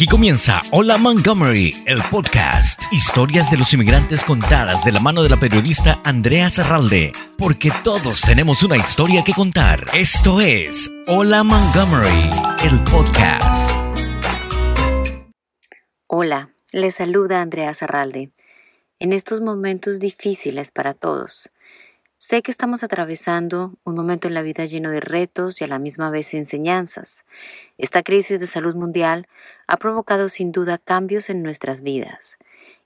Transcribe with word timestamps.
Aquí 0.00 0.06
comienza 0.06 0.62
Hola 0.72 0.96
Montgomery, 0.96 1.74
el 1.84 2.00
podcast. 2.10 2.82
Historias 2.90 3.50
de 3.50 3.58
los 3.58 3.70
inmigrantes 3.74 4.24
contadas 4.24 4.82
de 4.82 4.92
la 4.92 5.00
mano 5.00 5.22
de 5.22 5.28
la 5.28 5.36
periodista 5.36 6.00
Andrea 6.04 6.48
Serralde. 6.48 7.12
Porque 7.36 7.70
todos 7.84 8.22
tenemos 8.22 8.62
una 8.62 8.78
historia 8.78 9.22
que 9.22 9.34
contar. 9.34 9.84
Esto 9.92 10.40
es 10.40 10.90
Hola 11.06 11.44
Montgomery, 11.44 12.30
el 12.64 12.82
podcast. 12.84 13.78
Hola, 16.06 16.48
les 16.72 16.94
saluda 16.94 17.42
Andrea 17.42 17.74
Serralde. 17.74 18.30
En 19.00 19.12
estos 19.12 19.42
momentos 19.42 19.98
difíciles 19.98 20.70
para 20.70 20.94
todos, 20.94 21.50
Sé 22.22 22.42
que 22.42 22.50
estamos 22.50 22.84
atravesando 22.84 23.78
un 23.82 23.94
momento 23.94 24.28
en 24.28 24.34
la 24.34 24.42
vida 24.42 24.66
lleno 24.66 24.90
de 24.90 25.00
retos 25.00 25.58
y 25.58 25.64
a 25.64 25.66
la 25.66 25.78
misma 25.78 26.10
vez 26.10 26.34
enseñanzas. 26.34 27.24
Esta 27.78 28.02
crisis 28.02 28.38
de 28.38 28.46
salud 28.46 28.74
mundial 28.74 29.26
ha 29.70 29.76
provocado 29.76 30.28
sin 30.28 30.50
duda 30.50 30.78
cambios 30.78 31.30
en 31.30 31.44
nuestras 31.44 31.82
vidas. 31.82 32.38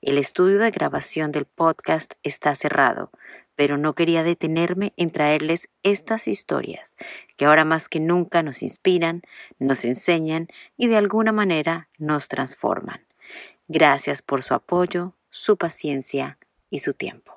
El 0.03 0.19
estudio 0.19 0.59
de 0.59 0.71
grabación 0.71 1.33
del 1.33 1.47
podcast 1.47 2.13
está 2.23 2.55
cerrado, 2.55 3.11
pero 3.57 3.79
no 3.79 3.95
quería 3.95 4.23
detenerme 4.23 4.93
en 4.99 5.11
traerles 5.11 5.71
estas 5.83 6.29
historias 6.29 6.95
que 7.39 7.47
ahora 7.47 7.65
más 7.65 7.89
que 7.89 8.01
nunca 8.01 8.43
nos 8.43 8.63
inspiran, 8.63 9.23
nos 9.59 9.87
enseñan 9.87 10.49
y 10.77 10.89
de 10.89 10.99
alguna 10.99 11.33
manera 11.33 11.89
nos 11.97 12.29
transforman. 12.29 13.01
Gracias 13.67 14.21
por 14.21 14.43
su 14.43 14.53
apoyo, 14.53 15.15
su 15.31 15.57
paciencia 15.57 16.37
y 16.69 16.81
su 16.81 16.93
tiempo. 16.93 17.35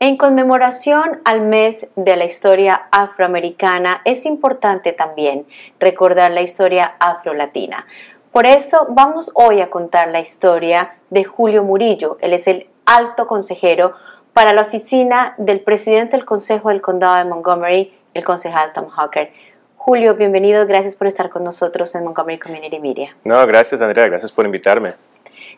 En 0.00 0.16
conmemoración 0.16 1.22
al 1.24 1.40
mes 1.40 1.88
de 1.96 2.16
la 2.16 2.24
historia 2.24 2.86
afroamericana, 2.92 4.00
es 4.04 4.26
importante 4.26 4.92
también 4.92 5.44
recordar 5.80 6.30
la 6.30 6.42
historia 6.42 6.94
afrolatina. 7.00 7.84
Por 8.32 8.44
eso 8.44 8.86
vamos 8.90 9.30
hoy 9.34 9.62
a 9.62 9.70
contar 9.70 10.08
la 10.08 10.20
historia 10.20 10.96
de 11.08 11.24
Julio 11.24 11.64
Murillo. 11.64 12.18
Él 12.20 12.34
es 12.34 12.46
el 12.46 12.68
alto 12.84 13.26
consejero 13.26 13.94
para 14.34 14.52
la 14.52 14.62
oficina 14.62 15.34
del 15.38 15.60
presidente 15.60 16.16
del 16.16 16.26
Consejo 16.26 16.68
del 16.68 16.82
Condado 16.82 17.16
de 17.16 17.24
Montgomery, 17.24 17.92
el 18.12 18.24
concejal 18.24 18.74
Tom 18.74 18.88
Hawker. 18.90 19.32
Julio, 19.76 20.14
bienvenido, 20.14 20.66
gracias 20.66 20.94
por 20.94 21.06
estar 21.06 21.30
con 21.30 21.42
nosotros 21.42 21.94
en 21.94 22.04
Montgomery 22.04 22.38
Community 22.38 22.78
Media. 22.78 23.16
No, 23.24 23.44
gracias 23.46 23.80
Andrea, 23.80 24.06
gracias 24.06 24.30
por 24.30 24.44
invitarme. 24.44 24.92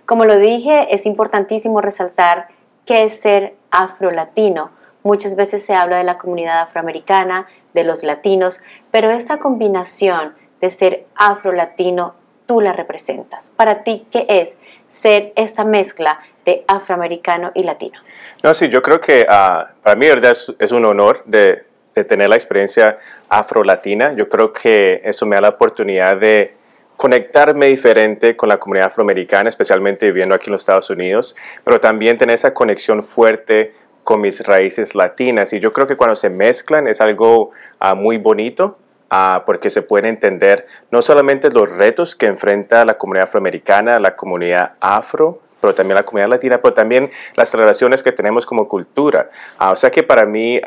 Como 0.07 0.25
lo 0.25 0.39
dije, 0.39 0.95
es 0.95 1.07
importantísimo 1.07 1.81
resaltar 1.81 2.49
qué 2.87 3.03
es 3.03 3.21
ser 3.21 3.57
afrolatino. 3.73 4.71
Muchas 5.03 5.35
veces 5.35 5.67
se 5.67 5.75
habla 5.75 5.99
de 5.99 6.05
la 6.05 6.19
comunidad 6.19 6.61
afroamericana, 6.61 7.47
de 7.75 7.83
los 7.83 8.05
latinos, 8.05 8.63
pero 8.93 9.11
esta 9.11 9.39
combinación 9.39 10.35
de 10.61 10.71
ser 10.71 11.07
afrolatino 11.17 12.15
tú 12.51 12.61
la 12.61 12.73
representas. 12.73 13.53
Para 13.55 13.85
ti, 13.85 14.09
¿qué 14.11 14.27
es 14.29 14.59
ser 14.89 15.33
esta 15.37 15.63
mezcla 15.65 16.19
de 16.45 16.65
afroamericano 16.67 17.53
y 17.55 17.63
latino? 17.63 18.01
No, 18.43 18.53
sí, 18.55 18.69
yo 18.69 18.83
creo 18.83 19.01
que 19.01 19.25
ah, 19.29 19.63
para 19.85 19.95
mí, 19.95 20.07
verdad, 20.09 20.37
es, 20.59 20.73
un 20.73 20.85
honor 20.85 21.23
de, 21.27 21.63
de, 21.95 22.05
tener 22.05 22.29
la 22.29 22.35
experiencia 22.35 22.99
afrolatina. 23.29 24.15
Yo 24.15 24.29
creo 24.29 24.53
que 24.53 25.01
eso 25.05 25.27
me 25.27 25.37
da 25.37 25.43
la 25.43 25.51
oportunidad 25.51 26.17
de 26.19 26.57
conectarme 26.97 27.69
diferente 27.69 28.37
con 28.37 28.49
la 28.49 28.59
comunidad 28.59 28.89
afroamericana, 28.89 29.49
especialmente 29.49 30.07
viviendo 30.07 30.35
aquí 30.35 30.47
en 30.47 30.53
los 30.55 30.63
Estados 30.63 30.91
Unidos, 30.91 31.37
pero 31.63 31.81
también 31.81 32.19
tener 32.19 32.35
esa 32.35 32.53
conexión 32.53 33.05
fuerte 33.05 33.75
con 34.03 34.21
mis 34.23 34.45
raíces 34.45 34.97
latinas. 34.97 35.53
Y 35.53 35.61
yo 35.61 35.73
creo 35.73 35.87
que 35.87 35.97
cuando 35.97 36.17
se 36.17 36.31
mezclan 36.31 36.89
es 36.89 37.01
algo 37.01 37.53
ah, 37.79 37.95
muy 37.95 38.17
bonito. 38.17 38.80
Ah, 39.11 39.43
porque 39.45 39.71
se 39.71 39.83
pueden 39.83 40.07
entender 40.07 40.67
no 40.93 41.03
solamente 41.03 41.51
los 41.51 41.73
retos 41.73 42.15
que 42.15 42.27
enfrenta 42.27 42.85
la 42.85 42.95
comunidad 42.95 43.25
afroamericana, 43.25 43.99
la 43.99 44.15
comunidad 44.15 44.75
afro, 44.81 45.41
pero 45.61 45.75
también 45.75 45.97
la 45.97 46.05
comunidad 46.05 46.29
latina, 46.29 46.59
pero 46.63 46.75
también 46.75 47.11
las 47.35 47.53
relaciones 47.55 48.05
que 48.05 48.13
tenemos 48.13 48.47
como 48.47 48.69
cultura. 48.69 49.29
Ah, 49.59 49.73
o 49.73 49.77
sea 49.77 49.91
que 49.91 50.05
para 50.05 50.27
mí 50.27 50.61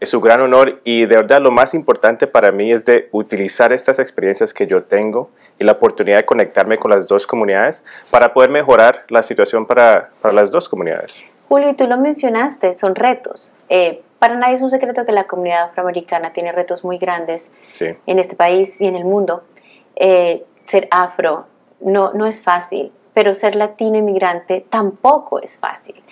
es 0.00 0.14
un 0.14 0.20
gran 0.22 0.40
honor 0.40 0.80
y 0.84 1.06
de 1.06 1.16
verdad 1.16 1.42
lo 1.42 1.50
más 1.50 1.74
importante 1.74 2.26
para 2.26 2.52
mí 2.52 2.72
es 2.72 2.84
de 2.84 3.08
utilizar 3.12 3.72
estas 3.72 3.98
experiencias 3.98 4.54
que 4.54 4.66
yo 4.66 4.84
tengo 4.84 5.30
y 5.58 5.64
la 5.64 5.72
oportunidad 5.72 6.18
de 6.18 6.24
conectarme 6.24 6.78
con 6.78 6.90
las 6.90 7.08
dos 7.08 7.26
comunidades 7.26 7.84
para 8.10 8.32
poder 8.32 8.50
mejorar 8.50 9.04
la 9.08 9.22
situación 9.22 9.66
para, 9.66 10.10
para 10.22 10.32
las 10.32 10.50
dos 10.50 10.68
comunidades. 10.68 11.24
Julio, 11.48 11.70
y 11.70 11.74
tú 11.74 11.86
lo 11.86 11.96
mencionaste, 11.96 12.74
son 12.74 12.94
retos. 12.94 13.52
Eh, 13.68 14.02
para 14.18 14.34
nadie 14.36 14.54
es 14.54 14.62
un 14.62 14.70
secreto 14.70 15.04
que 15.06 15.12
la 15.12 15.26
comunidad 15.26 15.64
afroamericana 15.64 16.32
tiene 16.32 16.52
retos 16.52 16.84
muy 16.84 16.98
grandes 16.98 17.50
en 17.80 18.18
este 18.18 18.36
país 18.36 18.80
y 18.80 18.86
en 18.86 18.96
el 18.96 19.04
mundo. 19.04 19.44
Eh, 19.96 20.44
ser 20.66 20.88
afro 20.90 21.46
no, 21.80 22.12
no 22.12 22.26
es 22.26 22.42
fácil, 22.42 22.92
pero 23.14 23.34
ser 23.34 23.56
latino 23.56 23.98
inmigrante 23.98 24.64
tampoco 24.68 25.40
es 25.40 25.58
fácil 25.58 26.02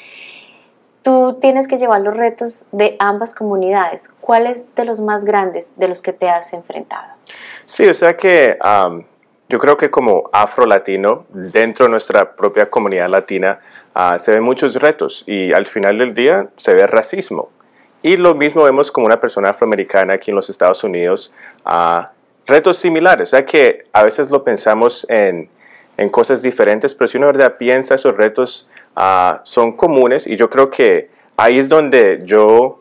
tú 1.07 1.39
tienes 1.41 1.69
que 1.69 1.79
llevar 1.79 2.01
los 2.01 2.17
retos 2.17 2.65
de 2.73 2.97
ambas 2.99 3.33
comunidades. 3.33 4.13
¿Cuál 4.21 4.49
es 4.49 4.75
de 4.75 4.85
los 4.85 4.99
más 4.99 5.25
grandes 5.25 5.73
de 5.77 5.87
los 5.87 6.03
que 6.03 6.13
te 6.13 6.29
has 6.29 6.53
enfrentado? 6.53 7.07
Sí, 7.65 7.87
o 7.87 7.95
sea 7.95 8.17
que 8.17 8.59
yo 9.49 9.59
creo 9.61 9.77
que 9.77 9.89
como 9.89 10.25
afro-latino, 10.33 11.27
dentro 11.29 11.85
de 11.85 11.93
nuestra 11.93 12.35
propia 12.35 12.69
comunidad 12.69 13.09
latina, 13.09 13.61
ah, 13.95 14.19
se 14.19 14.33
ven 14.33 14.43
muchos 14.43 14.75
retos 14.75 15.23
y 15.29 15.53
al 15.53 15.67
final 15.67 15.99
del 15.99 16.13
día 16.13 16.49
se 16.57 16.75
ve 16.75 16.89
racismo. 16.89 17.51
Y 18.03 18.17
lo 18.17 18.35
mismo 18.35 18.63
vemos 18.63 18.93
como 18.93 19.07
una 19.07 19.21
persona 19.21 19.51
afroamericana 19.51 20.15
aquí 20.15 20.31
en 20.31 20.37
los 20.37 20.49
Estados 20.49 20.85
Unidos, 20.85 21.33
uh, 21.65 22.05
retos 22.47 22.77
similares. 22.77 23.31
O 23.31 23.37
sea 23.37 23.45
que 23.45 23.85
a 23.93 24.05
veces 24.05 24.31
lo 24.31 24.45
pensamos 24.45 25.07
en, 25.09 25.49
en 25.97 26.09
cosas 26.09 26.43
diferentes, 26.43 26.95
pero 26.95 27.09
si 27.09 27.19
uno 27.19 27.27
verdad 27.27 27.57
piensa 27.59 27.95
esos 27.95 28.17
retos 28.17 28.69
Ah, 28.99 29.43
son 29.45 29.73
comunes 29.73 30.27
y 30.27 30.37
yo 30.37 30.49
creo 30.49 30.71
que 30.71 31.11
ahí 31.37 31.59
es 31.59 31.69
donde 31.69 32.23
yo 32.25 32.81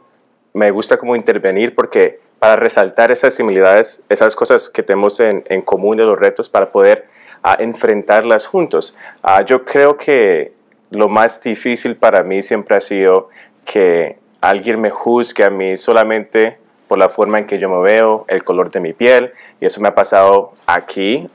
me 0.53 0.71
gusta 0.71 0.97
como 0.97 1.13
intervenir 1.17 1.75
porque 1.75 2.21
para 2.39 2.55
resaltar 2.55 3.11
esas 3.11 3.33
similitudes, 3.33 4.01
esas 4.07 4.33
cosas 4.33 4.69
que 4.69 4.81
tenemos 4.81 5.19
en, 5.19 5.43
en 5.49 5.61
común 5.61 5.97
de 5.97 6.05
los 6.05 6.17
retos 6.17 6.47
para 6.47 6.71
poder 6.71 7.07
ah, 7.43 7.57
enfrentarlas 7.59 8.47
juntos. 8.47 8.95
Ah, 9.21 9.41
yo 9.41 9.65
creo 9.65 9.97
que 9.97 10.53
lo 10.89 11.09
más 11.09 11.41
difícil 11.41 11.97
para 11.97 12.23
mí 12.23 12.41
siempre 12.41 12.77
ha 12.77 12.81
sido 12.81 13.27
que 13.65 14.17
alguien 14.49 14.79
me 14.81 14.89
juzgue 14.89 15.43
a 15.43 15.49
mí 15.49 15.77
solamente 15.77 16.57
por 16.87 16.97
la 16.97 17.09
forma 17.09 17.39
en 17.39 17.47
que 17.47 17.57
yo 17.57 17.69
me 17.69 17.81
veo, 17.81 18.25
el 18.27 18.43
color 18.43 18.71
de 18.71 18.79
mi 18.79 18.93
piel, 18.93 19.33
y 19.59 19.65
eso 19.65 19.81
me 19.81 19.87
ha 19.87 19.95
pasado 19.95 20.51
aquí 20.67 21.27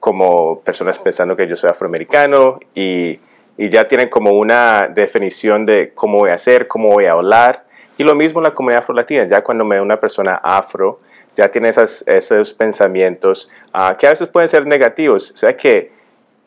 como 0.00 0.60
personas 0.60 0.98
pensando 0.98 1.36
que 1.36 1.46
yo 1.46 1.56
soy 1.56 1.70
afroamericano 1.70 2.58
y 2.74 3.18
y 3.56 3.68
ya 3.68 3.86
tienen 3.86 4.08
como 4.08 4.32
una 4.32 4.88
definición 4.88 5.64
de 5.64 5.92
cómo 5.94 6.18
voy 6.18 6.30
a 6.30 6.34
hacer, 6.34 6.66
cómo 6.66 6.88
voy 6.88 7.06
a 7.06 7.12
hablar. 7.12 7.64
Y 7.96 8.02
lo 8.02 8.14
mismo 8.14 8.40
en 8.40 8.44
la 8.44 8.54
comunidad 8.54 8.80
afro-latina, 8.80 9.24
ya 9.28 9.42
cuando 9.42 9.64
me 9.64 9.76
ve 9.76 9.80
una 9.80 10.00
persona 10.00 10.40
afro, 10.42 11.00
ya 11.36 11.48
tiene 11.50 11.68
esas, 11.68 12.02
esos 12.06 12.54
pensamientos 12.54 13.50
ah, 13.72 13.96
que 13.98 14.06
a 14.06 14.10
veces 14.10 14.28
pueden 14.28 14.48
ser 14.48 14.66
negativos. 14.66 15.30
O 15.30 15.36
sea 15.36 15.56
que 15.56 15.92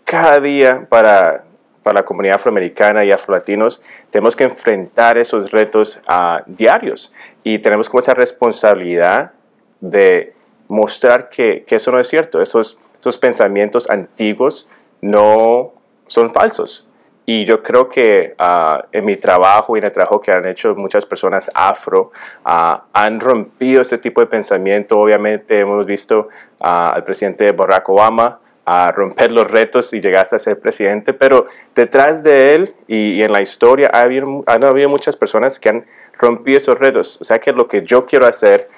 cada 0.03 0.39
día 0.41 0.85
para, 0.89 1.45
para 1.87 2.01
la 2.01 2.05
comunidad 2.05 2.35
afroamericana 2.35 3.05
y 3.05 3.13
afro-latinos 3.13 3.81
tenemos 4.09 4.35
que 4.35 4.43
enfrentar 4.43 5.17
esos 5.17 5.51
retos 5.51 6.01
uh, 6.09 6.43
diarios 6.45 7.13
y 7.45 7.59
tenemos 7.59 7.87
como 7.87 8.01
esa 8.01 8.13
responsabilidad 8.13 9.31
de 9.79 10.33
mostrar 10.67 11.29
que, 11.29 11.63
que 11.65 11.75
eso 11.75 11.89
no 11.93 11.99
es 12.01 12.09
cierto. 12.09 12.41
Esos, 12.41 12.77
esos 12.99 13.17
pensamientos 13.17 13.89
antiguos 13.89 14.69
no 14.99 15.71
son 16.07 16.29
falsos. 16.29 16.89
Y 17.25 17.45
yo 17.45 17.63
creo 17.63 17.87
que 17.87 18.35
ah, 18.37 18.83
en 18.91 19.05
mi 19.05 19.15
trabajo 19.15 19.77
y 19.77 19.79
en 19.79 19.85
el 19.85 19.93
trabajo 19.93 20.19
que 20.19 20.33
han 20.33 20.45
hecho 20.45 20.75
muchas 20.75 21.05
personas 21.05 21.49
afro, 21.53 22.11
ah, 22.43 22.83
han 22.91 23.21
rompido 23.21 23.81
ese 23.81 23.97
tipo 23.97 24.19
de 24.19 24.27
pensamiento. 24.27 24.99
Obviamente 24.99 25.57
hemos 25.57 25.87
visto 25.87 26.27
ah, 26.59 26.91
al 26.93 27.05
presidente 27.05 27.49
Barack 27.53 27.87
Obama 27.87 28.41
a 28.69 28.91
romper 28.91 29.31
los 29.31 29.49
retos 29.49 29.93
y 29.93 30.02
llegar 30.02 30.23
hasta 30.23 30.37
ser 30.37 30.59
presidente, 30.59 31.14
pero 31.14 31.46
detrás 31.73 32.22
de 32.22 32.53
él 32.53 32.75
y, 32.85 33.23
en 33.23 33.31
la 33.31 33.41
historia 33.41 33.90
ha 33.93 34.02
habido, 34.02 34.43
han 34.46 34.61
habido 34.66 34.90
muchas 34.90 35.16
personas 35.16 35.58
que 35.58 35.69
han 35.69 35.85
rompido 36.17 36.58
esos 36.58 36.78
retos. 36.78 37.17
O 37.22 37.23
sea 37.23 37.40
que 37.40 37.53
lo 37.53 37.69
que 37.69 37.84
yo 37.84 38.05
quiero 38.05 38.28
hacer 38.28 38.69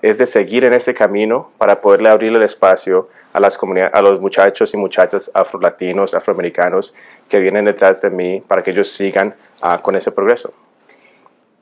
es 0.00 0.16
de 0.16 0.24
seguir 0.24 0.64
en 0.64 0.72
ese 0.72 0.94
camino 0.94 1.50
para 1.58 1.82
poderle 1.82 2.08
abrir 2.08 2.34
el 2.34 2.42
espacio 2.42 3.10
a, 3.34 3.38
las 3.38 3.58
a 3.92 4.00
los 4.00 4.18
muchachos 4.18 4.72
y 4.72 4.78
muchachas 4.78 5.30
afrolatinos, 5.34 6.14
afroamericanos 6.14 6.94
que 7.28 7.38
vienen 7.38 7.66
detrás 7.66 8.00
de 8.00 8.08
mí 8.08 8.40
para 8.40 8.62
que 8.62 8.70
ellos 8.70 8.88
sigan 8.88 9.34
ah, 9.60 9.78
con 9.82 9.94
ese 9.94 10.10
progreso. 10.10 10.54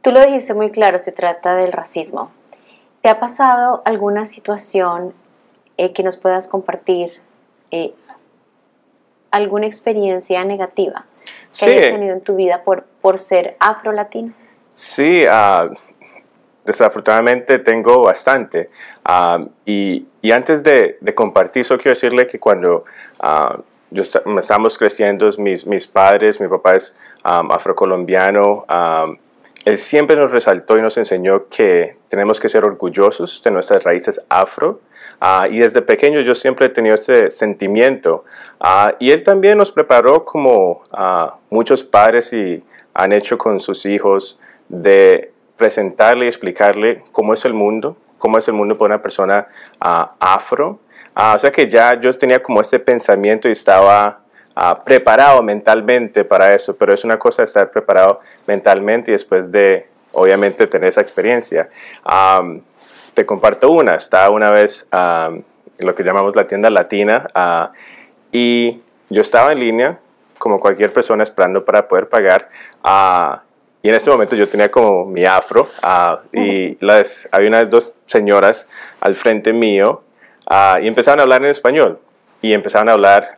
Tú 0.03 0.13
lo 0.13 0.25
dijiste 0.25 0.55
muy 0.55 0.71
claro, 0.71 0.99
se 0.99 1.11
trata 1.11 1.57
del 1.57 1.73
racismo. 1.73 2.31
¿Te 3.03 3.09
ha 3.09 3.19
pasado 3.19 3.83
alguna 3.85 4.25
situación 4.25 5.15
eh, 5.79 5.93
que 5.93 6.05
nos 6.05 6.17
puedas 6.17 6.47
compartir? 6.47 7.26
Eh, 7.71 7.95
¿Alguna 9.31 9.67
experiencia 9.67 10.45
negativa 10.45 11.05
que 11.59 11.67
hayas 11.67 11.93
tenido 11.93 12.15
en 12.15 12.21
tu 12.21 12.37
vida 12.37 12.63
por, 12.63 12.85
por 13.03 13.19
ser 13.19 13.57
afrolatino? 13.61 14.33
Sí, 14.71 15.25
uh, 15.27 15.75
desafortunadamente 16.65 17.59
tengo 17.59 18.03
bastante. 18.03 18.71
y, 19.65 20.07
y, 20.23 20.33
antes 20.33 20.63
de, 20.63 20.99
de, 21.01 21.15
compartir 21.15 21.63
eso, 21.63 21.77
quiero 21.77 21.91
decirle 21.91 22.27
que 22.27 22.39
cuando 22.39 22.85
uh, 23.23 23.63
yo, 23.91 24.03
estamos 24.03 24.79
creciendo, 24.79 25.31
mis, 25.39 25.67
mis 25.67 25.87
padres, 25.87 26.41
mi 26.41 26.49
papá 26.49 26.77
es 26.77 26.95
afrocolombiano, 27.23 28.65
él 29.67 29.79
siempre 29.79 30.15
nos 30.15 30.31
resaltó 30.31 30.79
y 30.79 30.81
nos 30.81 30.97
enseñó 30.97 31.49
que 31.49 31.97
tenemos 32.09 32.39
que 32.39 32.49
ser 32.49 32.65
orgullosos 32.65 33.43
de 33.45 33.51
nuestras 33.51 33.83
raíces 33.83 34.25
afro. 34.29 34.81
Uh, 35.21 35.51
y 35.51 35.59
desde 35.59 35.83
pequeño 35.83 36.21
yo 36.21 36.37
siempre 36.37 36.67
he 36.67 36.69
tenido 36.69 36.95
ese 36.95 37.33
sentimiento. 37.33 38.25
Uh, 38.61 38.95
y 39.01 39.11
él 39.11 39.25
también 39.25 39.59
nos 39.59 39.73
preparó 39.73 40.25
como 40.25 40.85
uh, 40.93 41.33
muchos 41.51 41.83
padres 41.83 42.33
y 42.33 42.63
han 42.95 43.13
hecho 43.13 43.39
con 43.39 43.59
sus 43.59 43.87
hijos 43.87 44.39
de 44.69 45.33
presentarle 45.57 46.27
y 46.27 46.29
explicarle 46.29 47.03
cómo 47.11 47.35
es 47.35 47.45
el 47.45 47.53
mundo, 47.53 47.97
cómo 48.19 48.39
es 48.39 48.47
el 48.47 48.55
mundo 48.55 48.79
para 48.79 48.95
una 48.95 49.03
persona 49.03 49.49
afro. 49.81 50.79
o 51.17 51.39
sea 51.41 51.51
que 51.51 51.69
ya 51.69 51.99
yo 51.99 52.13
tenía 52.13 52.41
como 52.41 52.61
ese 52.61 52.79
pensamiento 52.79 53.49
y 53.49 53.53
estaba 53.53 54.21
preparado 54.85 55.43
mentalmente 55.43 56.25
para 56.25 56.55
eso, 56.55 56.77
pero 56.77 56.95
es 56.95 57.05
una 57.05 57.19
cosa 57.19 57.43
estar 57.43 57.71
preparado 57.71 58.21
mentalmente 58.47 59.11
y 59.11 59.13
después 59.13 59.53
de, 59.53 59.89
obviamente, 60.13 60.67
tener 60.67 60.89
esa 60.89 61.01
experiencia. 61.01 61.69
te 63.15 63.27
comparto 63.27 63.71
una, 63.71 63.95
estaba 63.95 64.31
una 64.31 64.51
vez 64.51 64.87
en 64.93 65.87
lo 65.87 65.95
que 65.95 66.03
llamamos 66.03 66.37
la 66.37 66.47
tienda 66.47 66.71
latina 66.71 67.29
ah, 67.35 67.73
y 68.33 68.81
yo 69.11 69.23
estaba 69.23 69.53
en 69.53 69.61
línea 69.61 69.99
como 70.39 70.61
cualquier 70.61 70.93
persona 70.93 71.23
esperando 71.23 71.65
para 71.65 71.89
poder 71.89 72.09
pagar. 72.09 72.49
Uh, 72.85 73.39
y 73.83 73.89
en 73.89 73.95
ese 73.95 74.11
momento 74.11 74.35
yo 74.35 74.49
tenía 74.49 74.71
como 74.71 75.05
mi 75.05 75.25
afro 75.25 75.69
uh, 75.83 76.37
y 76.37 76.77
las, 76.85 77.29
había 77.31 77.49
unas 77.49 77.71
dos 77.71 77.93
señoras 78.07 78.67
al 79.01 79.15
frente 79.15 79.53
mío 79.53 80.03
y 80.81 80.87
empezaron 80.87 81.21
a 81.21 81.23
hablar 81.23 81.43
en 81.43 81.51
español 81.51 81.99
y 82.43 82.53
empezaron 82.53 82.89
a 82.89 82.93
hablar 82.93 83.37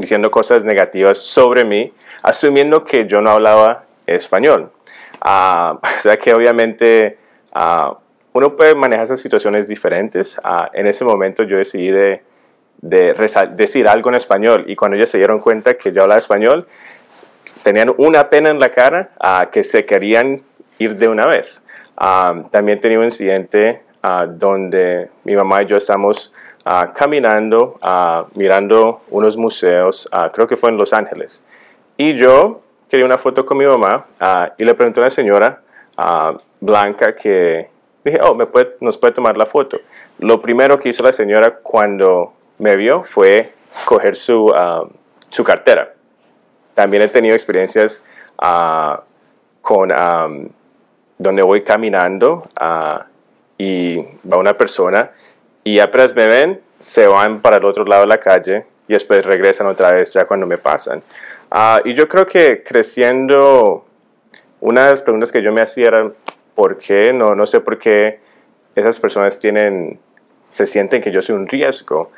diciendo 0.00 0.30
cosas 0.30 0.64
negativas 0.64 1.18
sobre 1.18 1.64
mí, 1.64 1.92
asumiendo 2.22 2.84
que 2.84 3.06
yo 3.06 3.20
no 3.20 3.30
hablaba 3.30 3.84
español. 4.06 4.70
Uh, 5.24 5.74
o 5.82 6.00
sea 6.00 6.16
que 6.16 6.32
obviamente 6.32 7.18
uh, 7.54 7.94
uno 8.32 8.56
puede 8.56 8.74
manejar 8.74 9.04
esas 9.04 9.20
situaciones 9.20 9.66
diferentes. 9.66 10.38
Uh, 10.38 10.66
en 10.72 10.86
ese 10.86 11.04
momento 11.04 11.42
yo 11.42 11.58
decidí 11.58 11.88
de, 11.88 12.22
de 12.80 13.14
decir 13.54 13.88
algo 13.88 14.08
en 14.10 14.16
español 14.16 14.64
y 14.66 14.76
cuando 14.76 14.96
ellos 14.96 15.10
se 15.10 15.18
dieron 15.18 15.40
cuenta 15.40 15.74
que 15.74 15.92
yo 15.92 16.02
hablaba 16.02 16.18
español, 16.18 16.66
tenían 17.62 17.92
una 17.98 18.30
pena 18.30 18.50
en 18.50 18.58
la 18.58 18.70
cara 18.70 19.10
que 19.52 19.62
se 19.62 19.84
querían 19.84 20.42
ir 20.78 20.96
de 20.96 21.08
una 21.08 21.26
vez. 21.26 21.62
también 22.50 22.80
tenía 22.80 22.98
un 22.98 23.04
incidente 23.04 23.82
donde 24.28 25.10
mi 25.24 25.36
mamá 25.36 25.62
y 25.62 25.66
yo 25.66 25.76
estamos 25.76 26.32
Ah, 26.64 26.92
caminando, 26.94 27.78
uh, 27.82 28.26
mirando 28.38 29.00
unos 29.08 29.36
museos, 29.38 30.08
creo 30.32 30.46
que 30.46 30.56
fue 30.56 30.68
en 30.68 30.76
Los 30.76 30.92
Ángeles. 30.92 31.42
Y 31.96 32.14
yo 32.14 32.60
quería 32.88 33.06
una 33.06 33.16
foto 33.16 33.46
con 33.46 33.56
mi 33.56 33.64
mamá 33.64 34.06
y 34.58 34.64
le 34.64 34.74
pregunté 34.74 35.00
a 35.00 35.04
una 35.04 35.10
señora 35.10 35.62
blanca 36.60 37.16
que 37.16 37.70
dije, 38.04 38.20
oh, 38.22 38.34
¿me 38.34 38.46
puede, 38.46 38.76
nos 38.80 38.98
puede 38.98 39.14
tomar 39.14 39.36
la 39.36 39.46
foto. 39.46 39.78
Lo 40.18 40.40
primero 40.40 40.78
que 40.78 40.90
hizo 40.90 41.02
la 41.02 41.12
señora 41.12 41.56
cuando 41.62 42.34
me 42.58 42.76
vio 42.76 43.02
fue 43.02 43.52
coger 43.86 44.16
su, 44.16 44.52
su 45.28 45.44
cartera. 45.44 45.94
También 46.74 47.02
he 47.02 47.08
tenido 47.08 47.34
experiencias 47.34 48.02
con 49.62 49.92
donde 51.18 51.42
voy 51.42 51.62
caminando 51.62 52.48
y 53.56 53.98
va 54.30 54.36
una 54.36 54.56
persona 54.56 55.10
y 55.64 55.78
apenas 55.78 56.14
me 56.14 56.26
ven, 56.26 56.60
se 56.78 57.06
van 57.06 57.40
para 57.40 57.58
el 57.58 57.64
otro 57.64 57.84
lado 57.84 58.02
de 58.02 58.08
la 58.08 58.18
calle 58.18 58.64
y 58.88 58.94
después 58.94 59.24
regresan 59.24 59.66
otra 59.66 59.92
vez 59.92 60.12
ya 60.12 60.24
cuando 60.24 60.46
me 60.46 60.58
pasan. 60.58 61.02
Ah, 61.50 61.80
y 61.84 61.94
yo 61.94 62.08
creo 62.08 62.26
que 62.26 62.62
creciendo, 62.64 63.84
una 64.60 64.86
de 64.86 64.90
las 64.90 65.02
preguntas 65.02 65.30
que 65.30 65.42
yo 65.42 65.52
me 65.52 65.60
hacía 65.60 65.88
era, 65.88 66.10
¿por 66.54 66.78
qué? 66.78 67.12
No, 67.12 67.34
no 67.34 67.46
sé 67.46 67.60
por 67.60 67.78
qué 67.78 68.20
esas 68.74 68.98
personas 68.98 69.38
tienen, 69.38 69.98
se 70.48 70.66
sienten 70.66 71.02
que 71.02 71.10
yo 71.10 71.22
soy 71.22 71.36
un 71.36 71.46
riesgo. 71.46 72.10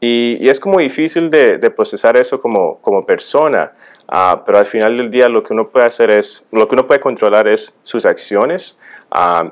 y, 0.00 0.44
y, 0.44 0.48
es 0.48 0.60
como 0.60 0.78
difícil 0.78 1.30
de, 1.30 1.58
de 1.58 1.70
procesar 1.70 2.16
eso 2.16 2.40
como, 2.40 2.78
como 2.80 3.04
persona, 3.04 3.72
uh, 4.08 4.44
pero 4.44 4.58
al 4.58 4.66
final 4.66 4.96
del 4.96 5.10
día 5.10 5.28
lo 5.28 5.42
que 5.42 5.52
uno 5.52 5.68
puede 5.68 5.86
hacer 5.86 6.10
es, 6.10 6.44
lo 6.52 6.68
que 6.68 6.74
uno 6.74 6.86
puede 6.86 7.00
controlar 7.00 7.48
es 7.48 7.72
sus 7.82 8.06
acciones. 8.06 8.78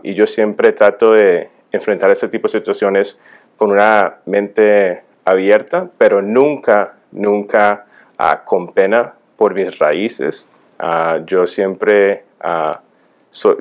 y 0.03 0.15
yo 0.15 0.27
siempre 0.27 0.73
trato 0.73 1.13
de, 1.13 1.49
enfrentar 1.75 2.11
ese 2.11 2.29
tipo 2.29 2.49
de 2.49 2.59
situaciones 2.59 3.19
con 3.57 3.71
una 3.71 4.17
mente 4.27 5.05
abierta, 5.25 5.89
pero 5.99 6.23
nunca, 6.23 6.97
nunca 7.13 7.87
uh, 8.19 8.45
con 8.45 8.73
pena 8.73 9.15
por 9.37 9.55
mis 9.55 9.79
raíces. 9.79 10.47
Uh, 10.81 11.25
yo 11.25 11.47
siempre, 11.47 12.25
uh, 12.45 12.77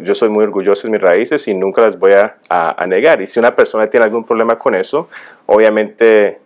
yo 0.01 0.13
soy 0.13 0.30
muy 0.30 0.44
orgulloso 0.44 0.88
de 0.88 0.92
mis 0.92 1.01
raíces 1.01 1.48
y 1.48 1.54
nunca 1.54 1.81
las 1.81 1.98
voy 1.98 2.13
a, 2.13 2.38
a, 2.50 2.86
negar. 2.88 3.21
Y 3.21 3.27
si 3.27 3.39
una 3.39 3.56
persona 3.56 3.88
tiene 3.88 4.06
algún 4.06 4.24
problema 4.24 4.57
con 4.57 4.75
eso, 4.75 5.07
obviamente 5.45 6.39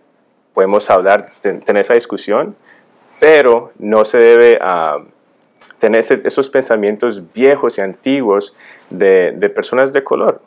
podemos 0.54 0.90
hablar, 0.90 1.26
tener 1.42 1.78
esa 1.78 1.94
discusión, 1.94 2.56
pero 3.20 3.72
no 3.80 4.06
se 4.06 4.18
debe 4.18 4.60
tener 5.80 6.04
esos 6.24 6.50
pensamientos 6.50 7.22
viejos 7.34 7.78
y 7.78 7.82
antiguos 7.82 8.56
de, 8.90 9.34
de 9.36 9.50
personas 9.50 9.94
de 9.94 10.04
color. 10.04 10.42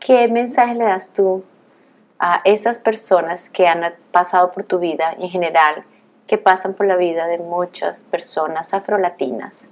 ¿Qué 0.00 0.28
mensaje 0.28 0.74
le 0.74 0.84
das 0.84 1.12
tú 1.12 1.44
a 2.18 2.40
esas 2.44 2.80
personas 2.80 3.50
que 3.50 3.66
han 3.66 3.94
pasado 4.10 4.50
por 4.50 4.64
tu 4.64 4.78
vida 4.78 5.14
en 5.18 5.28
general 5.28 5.84
que 6.26 6.38
pasan 6.38 6.74
por 6.74 6.86
la 6.86 6.96
vida 6.96 7.26
de 7.26 7.38
muchas 7.38 8.02
personas 8.04 8.74
afrolatinas 8.74 9.68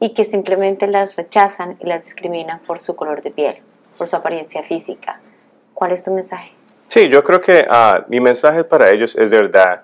y 0.00 0.14
que 0.14 0.24
simplemente 0.24 0.86
las 0.86 1.14
rechazan 1.14 1.76
y 1.80 1.86
las 1.86 2.04
discriminan 2.04 2.58
por 2.60 2.80
su 2.80 2.96
color 2.96 3.22
de 3.22 3.30
piel, 3.30 3.56
por 3.96 4.08
su 4.08 4.16
apariencia 4.16 4.62
física? 4.62 5.20
¿Cuál 5.74 5.92
es 5.92 6.02
tu 6.02 6.10
mensaje? 6.10 6.52
Sí, 6.88 7.08
yo 7.08 7.22
creo 7.22 7.40
que 7.40 7.66
uh, 7.70 8.02
mi 8.08 8.20
mensaje 8.20 8.64
para 8.64 8.90
ellos 8.90 9.16
es 9.16 9.30
de 9.30 9.36
verdad 9.36 9.82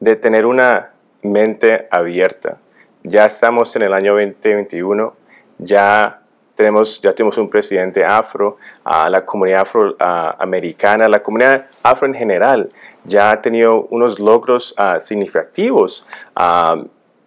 de 0.00 0.16
tener 0.16 0.46
una 0.46 0.92
mente 1.22 1.88
abierta. 1.90 2.58
Ya 3.02 3.26
estamos 3.26 3.74
en 3.76 3.82
el 3.82 3.94
año 3.94 4.14
2021, 4.14 5.14
ya 5.58 6.22
tenemos, 6.56 7.00
ya 7.00 7.14
tenemos 7.14 7.38
un 7.38 7.48
presidente 7.48 8.04
afro, 8.04 8.56
a 8.82 9.08
la 9.08 9.24
comunidad 9.24 9.60
afroamericana, 9.60 11.08
la 11.08 11.22
comunidad 11.22 11.66
afro 11.82 12.08
en 12.08 12.14
general 12.14 12.70
ya 13.04 13.30
ha 13.30 13.40
tenido 13.40 13.86
unos 13.90 14.18
logros 14.18 14.74
uh, 14.78 14.98
significativos 14.98 16.06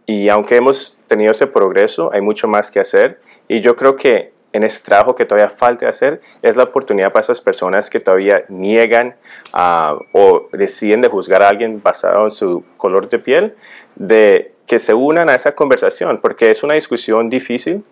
y 0.06 0.28
aunque 0.28 0.58
hemos 0.58 0.98
tenido 1.08 1.32
ese 1.32 1.48
progreso, 1.48 2.12
hay 2.12 2.22
mucho 2.22 2.48
más 2.48 2.70
que 2.72 2.80
hacer 2.80 3.22
y 3.48 3.62
yo 3.62 3.76
creo 3.76 3.96
que 3.96 4.34
en 4.52 4.64
ese 4.64 4.82
trabajo 4.82 5.16
que 5.16 5.26
todavía 5.26 5.50
falta 5.50 5.88
hacer 5.88 6.22
es 6.42 6.56
la 6.56 6.64
oportunidad 6.64 7.12
para 7.12 7.22
esas 7.22 7.42
personas 7.42 7.90
que 7.90 8.00
todavía 8.00 8.44
niegan 8.50 9.16
o 9.54 10.48
deciden 10.52 11.02
de 11.02 11.08
juzgar 11.08 11.44
a 11.44 11.50
alguien 11.50 11.82
basado 11.84 12.24
en 12.24 12.32
su 12.32 12.64
color 12.78 13.08
de 13.10 13.20
piel, 13.20 13.56
de 13.96 14.54
que 14.66 14.80
se 14.80 14.94
unan 14.94 15.30
a 15.30 15.36
esa 15.36 15.54
conversación, 15.54 16.20
porque 16.22 16.52
es 16.52 16.64
una 16.64 16.74
discusión 16.74 17.30
difícil 17.30 17.84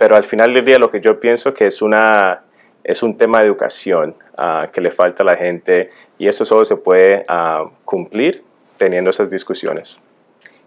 pero 0.00 0.16
al 0.16 0.24
final 0.24 0.54
del 0.54 0.64
día 0.64 0.78
lo 0.78 0.90
que 0.90 0.98
yo 0.98 1.20
pienso 1.20 1.52
que 1.52 1.66
es, 1.66 1.82
una, 1.82 2.42
es 2.84 3.02
un 3.02 3.18
tema 3.18 3.40
de 3.40 3.44
educación 3.44 4.16
ah, 4.38 4.70
que 4.72 4.80
le 4.80 4.90
falta 4.90 5.22
a 5.22 5.26
la 5.26 5.36
gente 5.36 5.90
y 6.16 6.26
eso 6.26 6.46
solo 6.46 6.64
se 6.64 6.76
puede 6.76 7.22
ah, 7.28 7.66
cumplir 7.84 8.42
teniendo 8.78 9.10
esas 9.10 9.28
discusiones. 9.28 10.00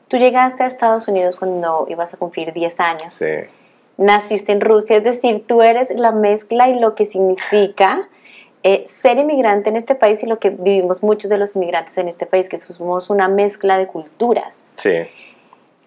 Tú 0.07 0.17
llegaste 0.17 0.61
a 0.61 0.67
Estados 0.67 1.07
Unidos 1.07 1.35
cuando 1.35 1.87
ibas 1.89 2.13
a 2.13 2.17
cumplir 2.17 2.53
10 2.53 2.79
años. 2.79 3.11
Sí. 3.11 3.25
Naciste 3.97 4.51
en 4.51 4.61
Rusia, 4.61 4.97
es 4.97 5.03
decir, 5.03 5.43
tú 5.47 5.63
eres 5.63 5.89
la 5.95 6.11
mezcla 6.11 6.69
y 6.69 6.79
lo 6.79 6.93
que 6.93 7.05
significa 7.05 8.07
eh, 8.61 8.83
ser 8.85 9.17
inmigrante 9.17 9.69
en 9.69 9.77
este 9.77 9.95
país 9.95 10.21
y 10.21 10.27
lo 10.27 10.37
que 10.37 10.51
vivimos 10.51 11.01
muchos 11.01 11.31
de 11.31 11.39
los 11.39 11.55
inmigrantes 11.55 11.97
en 11.97 12.07
este 12.07 12.27
país, 12.27 12.49
que 12.49 12.59
somos 12.59 13.09
una 13.09 13.27
mezcla 13.29 13.79
de 13.79 13.87
culturas. 13.87 14.71
Sí. 14.75 15.07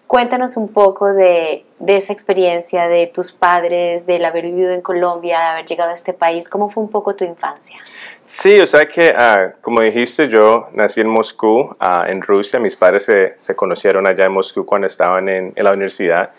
Cuéntanos 0.07 0.55
un 0.55 0.69
poco 0.69 1.13
de, 1.13 1.65
esa 1.85 2.13
experiencia 2.13 2.87
de 2.87 3.07
tus 3.07 3.33
padres, 3.33 4.05
del 4.05 4.23
haber 4.23 4.45
vivido 4.45 4.71
en 4.71 4.81
Colombia, 4.81 5.37
de 5.37 5.45
haber 5.45 5.65
llegado 5.65 5.91
a 5.91 5.93
este 5.93 6.13
país. 6.13 6.47
¿Cómo 6.47 6.69
fue 6.69 6.81
un 6.81 6.89
poco 6.89 7.13
tu 7.13 7.25
infancia? 7.25 7.75
Sí, 8.25 8.57
o 8.61 8.65
sea 8.65 8.87
que, 8.87 9.09
ah, 9.09 9.55
como 9.61 9.81
dijiste, 9.81 10.29
yo 10.29 10.69
nací 10.73 11.01
en 11.01 11.09
Moscú, 11.09 11.75
ah, 11.81 12.05
en 12.07 12.21
Rusia. 12.21 12.57
Mis 12.57 12.77
padres 12.77 13.11
se, 13.35 13.55
conocieron 13.57 14.07
allá 14.07 14.25
en 14.25 14.31
Moscú 14.31 14.65
cuando 14.65 14.87
estaban 14.87 15.27
en, 15.27 15.53
la 15.57 15.73
universidad. 15.73 16.31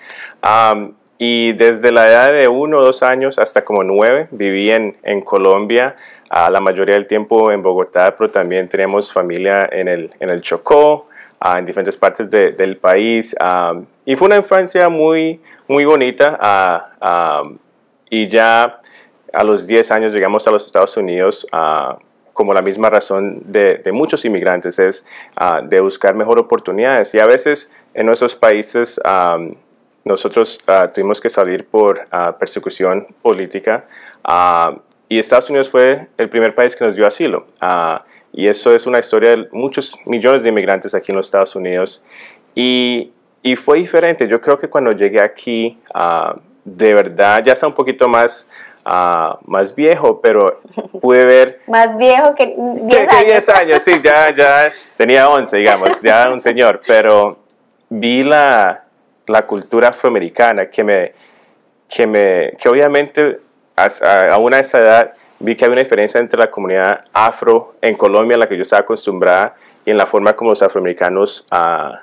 y 1.18 1.52
desde 1.52 1.92
la 1.92 2.04
edad 2.04 2.32
de 2.32 2.48
uno 2.48 2.78
o 2.78 2.82
dos 2.82 3.02
años 3.02 3.38
hasta 3.38 3.64
como 3.64 3.82
nueve 3.82 4.28
viví 4.30 4.70
en, 4.70 4.96
en 5.02 5.20
Colombia, 5.20 5.94
la 6.30 6.60
mayoría 6.60 6.94
del 6.94 7.06
tiempo 7.06 7.52
en 7.52 7.62
Bogotá, 7.62 8.14
pero 8.16 8.30
también 8.30 8.68
tenemos 8.68 9.12
familia 9.12 9.68
en 9.70 9.88
el, 9.88 10.10
en 10.20 10.30
el 10.30 10.40
Chocó, 10.40 11.08
en 11.40 11.66
diferentes 11.66 11.96
partes 11.96 12.28
del 12.30 12.76
país. 12.76 13.34
y 14.04 14.16
fue 14.16 14.26
una 14.26 14.36
infancia 14.36 14.88
muy, 14.88 15.40
muy 15.66 15.84
bonita. 15.84 16.94
y 18.10 18.26
ya 18.26 18.80
a 19.32 19.44
los 19.44 19.66
10 19.66 19.90
años 19.90 20.12
llegamos 20.12 20.46
a 20.46 20.50
los 20.50 20.64
Estados 20.64 20.96
Unidos 20.96 21.46
como 22.32 22.54
la 22.54 22.62
misma 22.62 22.88
razón 22.88 23.42
de, 23.46 23.82
muchos 23.92 24.24
inmigrantes, 24.24 24.78
es 24.78 25.04
de 25.64 25.80
buscar 25.80 26.14
mejor 26.14 26.38
oportunidades. 26.38 27.12
Y 27.14 27.18
a 27.18 27.26
veces 27.26 27.72
en 27.94 28.06
nuestros 28.06 28.36
países 28.36 29.00
nosotros 30.04 30.60
tuvimos 30.94 31.20
que 31.20 31.30
salir 31.30 31.66
por 31.66 32.06
persecución 32.38 33.06
política 33.22 33.86
y 35.08 35.18
Estados 35.18 35.48
Unidos 35.48 35.70
fue 35.70 36.08
el 36.16 36.28
primer 36.28 36.54
país 36.54 36.76
que 36.76 36.84
nos 36.84 36.94
dio 36.94 37.06
asilo. 37.06 37.46
Y 38.38 38.46
eso 38.46 38.72
es 38.72 38.86
una 38.86 39.00
historia 39.00 39.30
de 39.30 39.48
muchos 39.50 39.98
millones 40.06 40.44
de 40.44 40.50
inmigrantes 40.50 40.94
aquí 40.94 41.10
en 41.10 41.16
los 41.16 41.26
Estados 41.26 41.56
Unidos. 41.56 42.04
Y, 42.54 43.10
y 43.42 43.56
fue 43.56 43.78
diferente. 43.78 44.28
Yo 44.28 44.40
creo 44.40 44.56
que 44.56 44.70
cuando 44.70 44.92
llegué 44.92 45.20
aquí, 45.20 45.76
uh, 45.92 46.38
de 46.64 46.94
verdad, 46.94 47.42
ya 47.44 47.54
está 47.54 47.66
un 47.66 47.74
poquito 47.74 48.06
más, 48.06 48.46
uh, 48.86 49.34
más 49.44 49.74
viejo, 49.74 50.20
pero 50.20 50.60
pude 51.00 51.26
ver... 51.26 51.62
más 51.66 51.98
viejo 51.98 52.36
que 52.36 52.54
10 52.56 53.08
años. 53.08 53.26
10 53.26 53.48
años, 53.48 53.82
sí, 53.82 54.00
ya, 54.04 54.32
ya 54.32 54.70
tenía 54.96 55.28
11, 55.28 55.56
digamos, 55.56 56.00
ya 56.00 56.30
un 56.30 56.38
señor. 56.38 56.80
Pero 56.86 57.40
vi 57.90 58.22
la, 58.22 58.84
la 59.26 59.46
cultura 59.46 59.88
afroamericana 59.88 60.70
que 60.70 60.84
me, 60.84 61.12
que 61.88 62.06
me, 62.06 62.52
que 62.56 62.68
obviamente 62.68 63.40
a, 63.74 63.88
a 64.30 64.38
una 64.38 64.60
esa 64.60 64.78
edad 64.78 65.14
vi 65.40 65.54
que 65.56 65.64
había 65.64 65.74
una 65.74 65.82
diferencia 65.82 66.20
entre 66.20 66.38
la 66.38 66.50
comunidad 66.50 67.04
afro 67.12 67.74
en 67.80 67.96
Colombia, 67.96 68.36
a 68.36 68.38
la 68.38 68.48
que 68.48 68.56
yo 68.56 68.62
estaba 68.62 68.80
acostumbrada, 68.80 69.54
y 69.84 69.90
en 69.90 69.96
la 69.96 70.06
forma 70.06 70.34
como 70.34 70.50
los 70.50 70.62
afroamericanos 70.62 71.46
uh, 71.52 71.96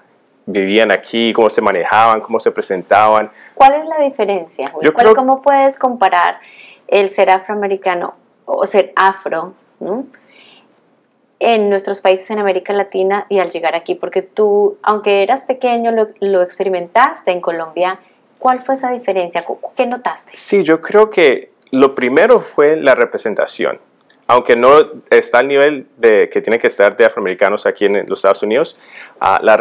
vivían 0.46 0.92
aquí, 0.92 1.34
cómo 1.34 1.50
se 1.50 1.62
manejaban, 1.62 2.22
cómo 2.22 2.40
se 2.40 2.52
presentaban. 2.52 3.32
¿Cuál 3.54 3.74
es 3.74 3.86
la 3.86 4.00
diferencia? 4.00 4.72
Yo 4.82 4.94
¿Cómo 4.94 5.42
puedes 5.42 5.78
comparar 5.78 6.40
el 6.88 7.10
ser 7.10 7.30
afroamericano 7.30 8.16
o 8.46 8.66
ser 8.66 8.94
afro 8.96 9.54
en 11.40 11.70
nuestros 11.70 12.02
países 12.02 12.30
en 12.32 12.40
América 12.40 12.74
Latina 12.74 13.26
y 13.30 13.40
al 13.40 13.50
llegar 13.50 13.76
aquí? 13.76 13.96
Porque 13.96 14.22
tú, 14.22 14.78
aunque 14.84 15.24
eras 15.24 15.44
pequeño, 15.44 15.92
lo, 15.92 16.10
lo 16.20 16.42
experimentaste 16.42 17.32
en 17.32 17.42
Colombia. 17.42 18.00
¿Cuál 18.38 18.60
fue 18.62 18.76
esa 18.76 18.92
diferencia? 18.92 19.44
¿Qué 19.76 19.86
notaste? 19.86 20.32
Sí, 20.36 20.64
yo 20.64 20.82
creo 20.82 21.10
que 21.10 21.55
lo 21.72 21.96
primero 21.96 22.40
fue 22.40 22.76
la 22.76 22.96
representación. 22.96 23.80
Aunque 24.28 24.56
no 24.56 24.90
está 25.12 25.40
al 25.40 25.48
nivel 25.48 25.88
de 25.98 26.30
que 26.30 26.42
tiene 26.42 26.58
que 26.58 26.68
estar 26.68 26.98
de 26.98 27.06
afroamericanos 27.06 27.68
aquí 27.68 27.86
en 27.86 28.06
los 28.08 28.20
Estados 28.20 28.42
Unidos, 28.42 28.76
ah, 29.20 29.40
la, 29.44 29.56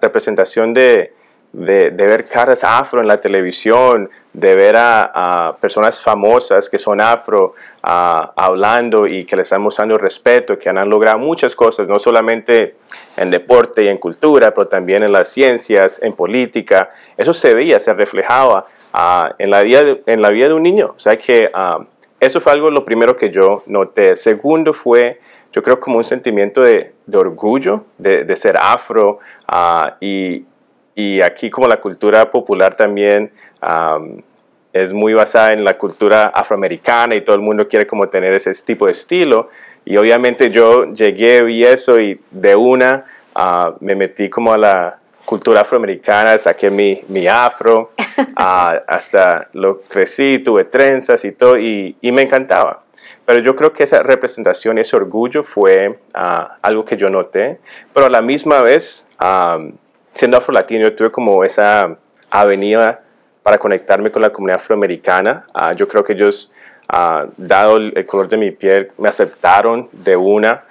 representación 0.00 0.72
de, 0.72 1.12
ver 1.52 2.28
caras 2.28 2.62
afro 2.62 3.00
en 3.00 3.08
la 3.08 3.20
televisión, 3.20 4.08
de 4.32 4.54
ver 4.54 4.76
a, 4.78 5.56
personas 5.60 6.00
famosas 6.00 6.70
que 6.70 6.78
son 6.78 7.00
afro 7.00 7.54
ah, 7.82 8.32
hablando 8.36 9.08
y 9.08 9.24
que 9.24 9.34
le 9.34 9.42
están 9.42 9.60
mostrando 9.60 9.98
respeto, 9.98 10.56
que 10.56 10.68
han 10.68 10.88
logrado 10.88 11.18
muchas 11.18 11.56
cosas, 11.56 11.88
no 11.88 11.98
solamente 11.98 12.76
en 13.16 13.32
deporte 13.32 13.82
y 13.82 13.88
en 13.88 13.98
cultura, 13.98 14.54
pero 14.54 14.66
también 14.66 15.02
en 15.02 15.10
las 15.10 15.26
ciencias, 15.26 16.00
en 16.00 16.12
política. 16.12 16.90
Eso 17.16 17.32
se 17.32 17.54
veía, 17.54 17.80
se 17.80 17.92
reflejaba 17.92 18.66
en, 19.38 19.50
la 19.50 19.62
vida 19.62 19.84
de, 19.84 20.02
en 20.06 20.22
la 20.22 20.30
vida 20.30 20.48
de 20.48 20.54
un 20.54 20.62
niño. 20.62 20.92
O 20.96 20.98
sea 20.98 21.16
que 21.16 21.50
ah, 21.54 21.84
eso 22.18 22.40
fue 22.40 22.52
algo 22.52 22.70
lo 22.70 22.84
primero 22.84 23.16
que 23.16 23.30
yo 23.30 23.62
noté. 23.66 24.16
Segundo 24.16 24.72
fue, 24.72 25.20
yo 25.52 25.62
creo, 25.62 25.80
como 25.80 25.98
un 25.98 26.04
sentimiento 26.04 26.62
de, 26.62 26.92
de 27.06 27.18
orgullo 27.18 27.84
de, 27.98 28.24
de, 28.24 28.36
ser 28.36 28.56
afro 28.56 29.18
ah, 29.48 29.96
y, 30.00 30.44
y, 30.94 31.20
aquí 31.22 31.50
como 31.50 31.66
la 31.66 31.80
cultura 31.80 32.30
popular 32.30 32.76
también 32.76 33.32
es 34.72 34.92
muy 34.92 35.14
basada 35.14 35.52
en 35.52 35.64
la 35.64 35.76
cultura 35.76 36.28
afroamericana 36.28 37.14
y 37.14 37.22
todo 37.22 37.34
el 37.34 37.42
mundo 37.42 37.66
quiere 37.68 37.86
como 37.86 38.08
tener 38.08 38.32
ese 38.34 38.52
tipo 38.64 38.86
de 38.86 38.92
estilo. 38.92 39.48
Y 39.84 39.96
obviamente 39.96 40.50
yo 40.50 40.92
llegué 40.92 41.50
y 41.50 41.64
eso 41.64 41.98
y 41.98 42.20
de 42.30 42.54
una 42.54 43.06
ah, 43.34 43.74
me 43.80 43.94
metí 43.94 44.28
como 44.28 44.52
a 44.52 44.58
la, 44.58 44.99
cultura 45.24 45.60
afroamericana, 45.60 46.36
saqué 46.38 46.70
mi, 46.70 47.02
mi 47.08 47.26
afro, 47.26 47.92
hasta 48.36 49.48
lo 49.52 49.82
crecí, 49.82 50.38
tuve 50.38 50.64
trenzas 50.64 51.24
y 51.24 51.32
todo, 51.32 51.58
y, 51.58 51.96
y, 52.00 52.12
me 52.12 52.22
encantaba. 52.22 52.82
Pero 53.24 53.40
yo 53.40 53.54
creo 53.54 53.72
que 53.72 53.84
esa 53.84 54.02
representación, 54.02 54.78
ese 54.78 54.96
orgullo 54.96 55.42
fue 55.42 56.00
ah, 56.14 56.56
algo 56.62 56.84
que 56.84 56.96
yo 56.96 57.08
noté, 57.10 57.60
pero 57.94 58.06
a 58.06 58.10
la 58.10 58.22
misma 58.22 58.60
vez, 58.60 59.06
siendo 60.12 60.36
afro-latino, 60.36 60.84
yo 60.84 60.96
tuve 60.96 61.12
como 61.12 61.44
esa 61.44 61.96
avenida 62.30 63.02
para 63.42 63.58
conectarme 63.58 64.10
con 64.10 64.22
la 64.22 64.30
comunidad 64.30 64.56
afroamericana. 64.56 65.44
Ah, 65.54 65.72
yo 65.72 65.86
creo 65.86 66.02
que 66.02 66.14
ellos, 66.14 66.50
dado 67.36 67.76
el, 67.76 68.06
color 68.06 68.28
de 68.28 68.36
mi 68.36 68.50
piel, 68.50 68.90
me 68.98 69.08
aceptaron 69.08 69.88
de 69.92 70.16
una, 70.16 70.64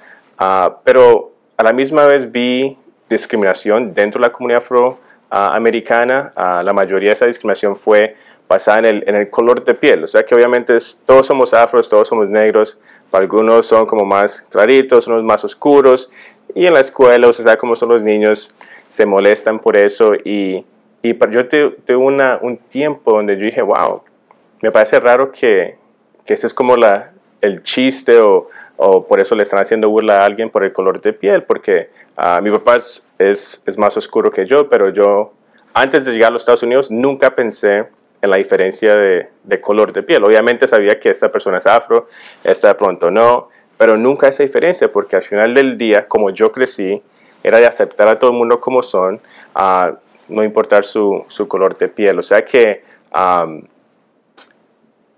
pero 0.83 1.31
a 1.55 1.63
la 1.63 1.73
misma 1.73 2.05
vez 2.05 2.31
vi 2.31 2.77
discriminación 3.09 3.93
dentro 3.93 4.21
de 4.21 4.27
la 4.27 4.31
comunidad 4.31 4.63
afroamericana. 4.63 6.33
Uh, 6.35 6.63
la 6.63 6.73
mayoría 6.73 7.09
de 7.09 7.13
esa 7.13 7.25
discriminación 7.25 7.75
fue 7.75 8.15
basada 8.47 8.79
en 8.79 8.85
el, 8.85 9.03
en 9.07 9.15
el, 9.15 9.29
color 9.29 9.63
de 9.63 9.73
piel. 9.73 10.03
O 10.03 10.07
sea 10.07 10.23
que 10.23 10.33
obviamente 10.35 10.77
todos 11.05 11.25
somos 11.25 11.53
afros, 11.53 11.89
todos 11.89 12.07
somos 12.07 12.29
negros. 12.29 12.79
Algunos 13.11 13.67
son 13.67 13.85
como 13.85 14.05
más 14.05 14.41
claritos, 14.49 15.07
unos 15.07 15.23
más 15.23 15.43
oscuros. 15.43 16.09
Y 16.55 16.65
en 16.65 16.73
la 16.73 16.79
escuela, 16.79 17.27
o 17.27 17.33
sea, 17.33 17.57
como 17.57 17.75
son 17.75 17.89
los 17.89 18.03
niños, 18.03 18.55
se 18.87 19.05
molestan 19.05 19.59
por 19.59 19.77
eso. 19.77 20.13
Y, 20.15 20.65
y 21.01 21.17
yo 21.31 21.47
tuve 21.47 21.95
un 21.95 22.57
tiempo 22.57 23.11
donde 23.11 23.37
yo 23.37 23.45
dije, 23.45 23.61
wow, 23.61 24.01
me 24.61 24.71
parece 24.71 24.99
raro 24.99 25.31
que, 25.31 25.77
que 26.25 26.33
ese 26.33 26.47
es 26.47 26.53
como 26.53 26.75
la, 26.75 27.13
el 27.41 27.63
chiste 27.63 28.19
o, 28.19 28.49
o 28.77 29.05
por 29.05 29.19
eso 29.19 29.35
le 29.35 29.43
están 29.43 29.59
haciendo 29.59 29.89
burla 29.89 30.21
a 30.21 30.25
alguien 30.25 30.49
por 30.49 30.63
el 30.63 30.73
color 30.73 31.01
de 31.01 31.13
piel, 31.13 31.43
porque 31.43 31.89
uh, 32.17 32.41
mi 32.41 32.51
papá 32.51 32.77
es, 32.77 33.03
es, 33.65 33.77
más 33.77 33.95
oscuro 33.97 34.31
que 34.31 34.45
yo, 34.45 34.69
pero 34.69 34.89
yo 34.89 35.33
antes 35.73 36.05
de 36.05 36.13
llegar 36.13 36.29
a 36.29 36.31
los 36.31 36.41
Estados 36.41 36.63
Unidos 36.63 36.91
nunca 36.91 37.35
pensé 37.35 37.87
en 38.21 38.29
la 38.29 38.37
diferencia 38.37 38.95
de, 38.95 39.29
de, 39.43 39.61
color 39.61 39.93
de 39.93 40.03
piel. 40.03 40.23
Obviamente 40.23 40.67
sabía 40.67 40.99
que 40.99 41.09
esta 41.09 41.31
persona 41.31 41.59
es 41.59 41.67
afro, 41.67 42.07
esta 42.43 42.69
de 42.69 42.75
pronto 42.75 43.11
no, 43.11 43.49
pero 43.77 43.97
nunca 43.97 44.27
esa 44.27 44.43
diferencia, 44.43 44.91
porque 44.91 45.15
al 45.15 45.23
final 45.23 45.53
del 45.53 45.77
día, 45.77 46.05
como 46.05 46.29
yo 46.31 46.51
crecí, 46.51 47.01
era 47.43 47.59
de 47.59 47.65
aceptar 47.65 48.07
a 48.07 48.19
todo 48.19 48.31
el 48.31 48.37
mundo 48.37 48.59
como 48.59 48.81
son, 48.81 49.21
uh, 49.55 49.95
no 50.27 50.43
importar 50.43 50.83
su, 50.83 51.23
su, 51.27 51.47
color 51.47 51.77
de 51.77 51.87
piel. 51.87 52.19
O 52.19 52.23
sea 52.23 52.43
que 52.43 52.83
um, 53.13 53.61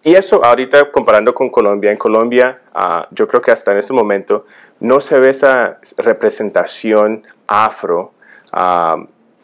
y 0.04 0.16
eso 0.16 0.44
ahorita 0.44 0.92
comparando 0.92 1.34
con 1.34 1.50
Colombia, 1.50 1.92
en 1.92 1.98
Colombia 1.98 2.62
ah, 2.74 3.08
yo 3.12 3.28
creo 3.28 3.42
que 3.42 3.52
hasta 3.52 3.72
en 3.72 3.78
este 3.78 3.94
momento 3.94 4.46
no 4.80 5.00
se 5.00 5.20
ve 5.20 5.30
esa 5.30 5.80
representación 5.98 7.24
afro 7.48 8.14
ah, 8.52 8.98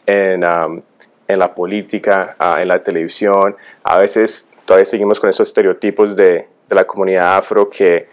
en, 0.06 0.42
en, 0.42 1.38
la 1.38 1.54
política, 1.54 2.34
ah, 2.38 2.60
en 2.60 2.68
la 2.68 2.78
televisión. 2.78 3.56
A 3.84 3.98
veces 3.98 4.48
todavía 4.64 4.84
seguimos 4.84 5.20
con 5.20 5.30
esos 5.30 5.48
estereotipos 5.48 6.16
de, 6.16 6.48
de 6.68 6.74
la 6.74 6.84
comunidad 6.86 7.36
afro 7.36 7.70
que, 7.70 8.08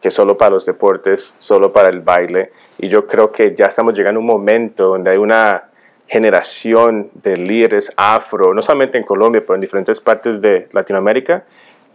que 0.00 0.10
solo 0.10 0.38
para 0.38 0.52
los 0.52 0.64
deportes, 0.64 1.34
solo 1.38 1.70
para 1.72 1.88
el 1.88 2.00
baile. 2.00 2.50
Y 2.78 2.88
yo 2.88 3.06
creo 3.06 3.30
que 3.30 3.54
ya 3.54 3.66
estamos 3.66 3.94
llegando 3.94 4.18
a 4.18 4.22
un 4.22 4.26
momento 4.26 4.88
donde 4.88 5.10
hay 5.10 5.18
una 5.18 5.64
generación 6.06 7.10
de 7.14 7.36
líderes 7.36 7.92
afro, 7.96 8.54
no 8.54 8.62
solamente 8.62 8.98
en 8.98 9.04
Colombia, 9.04 9.40
pero 9.40 9.54
en 9.54 9.60
diferentes 9.60 10.00
partes 10.00 10.40
de 10.40 10.68
Latinoamérica, 10.72 11.44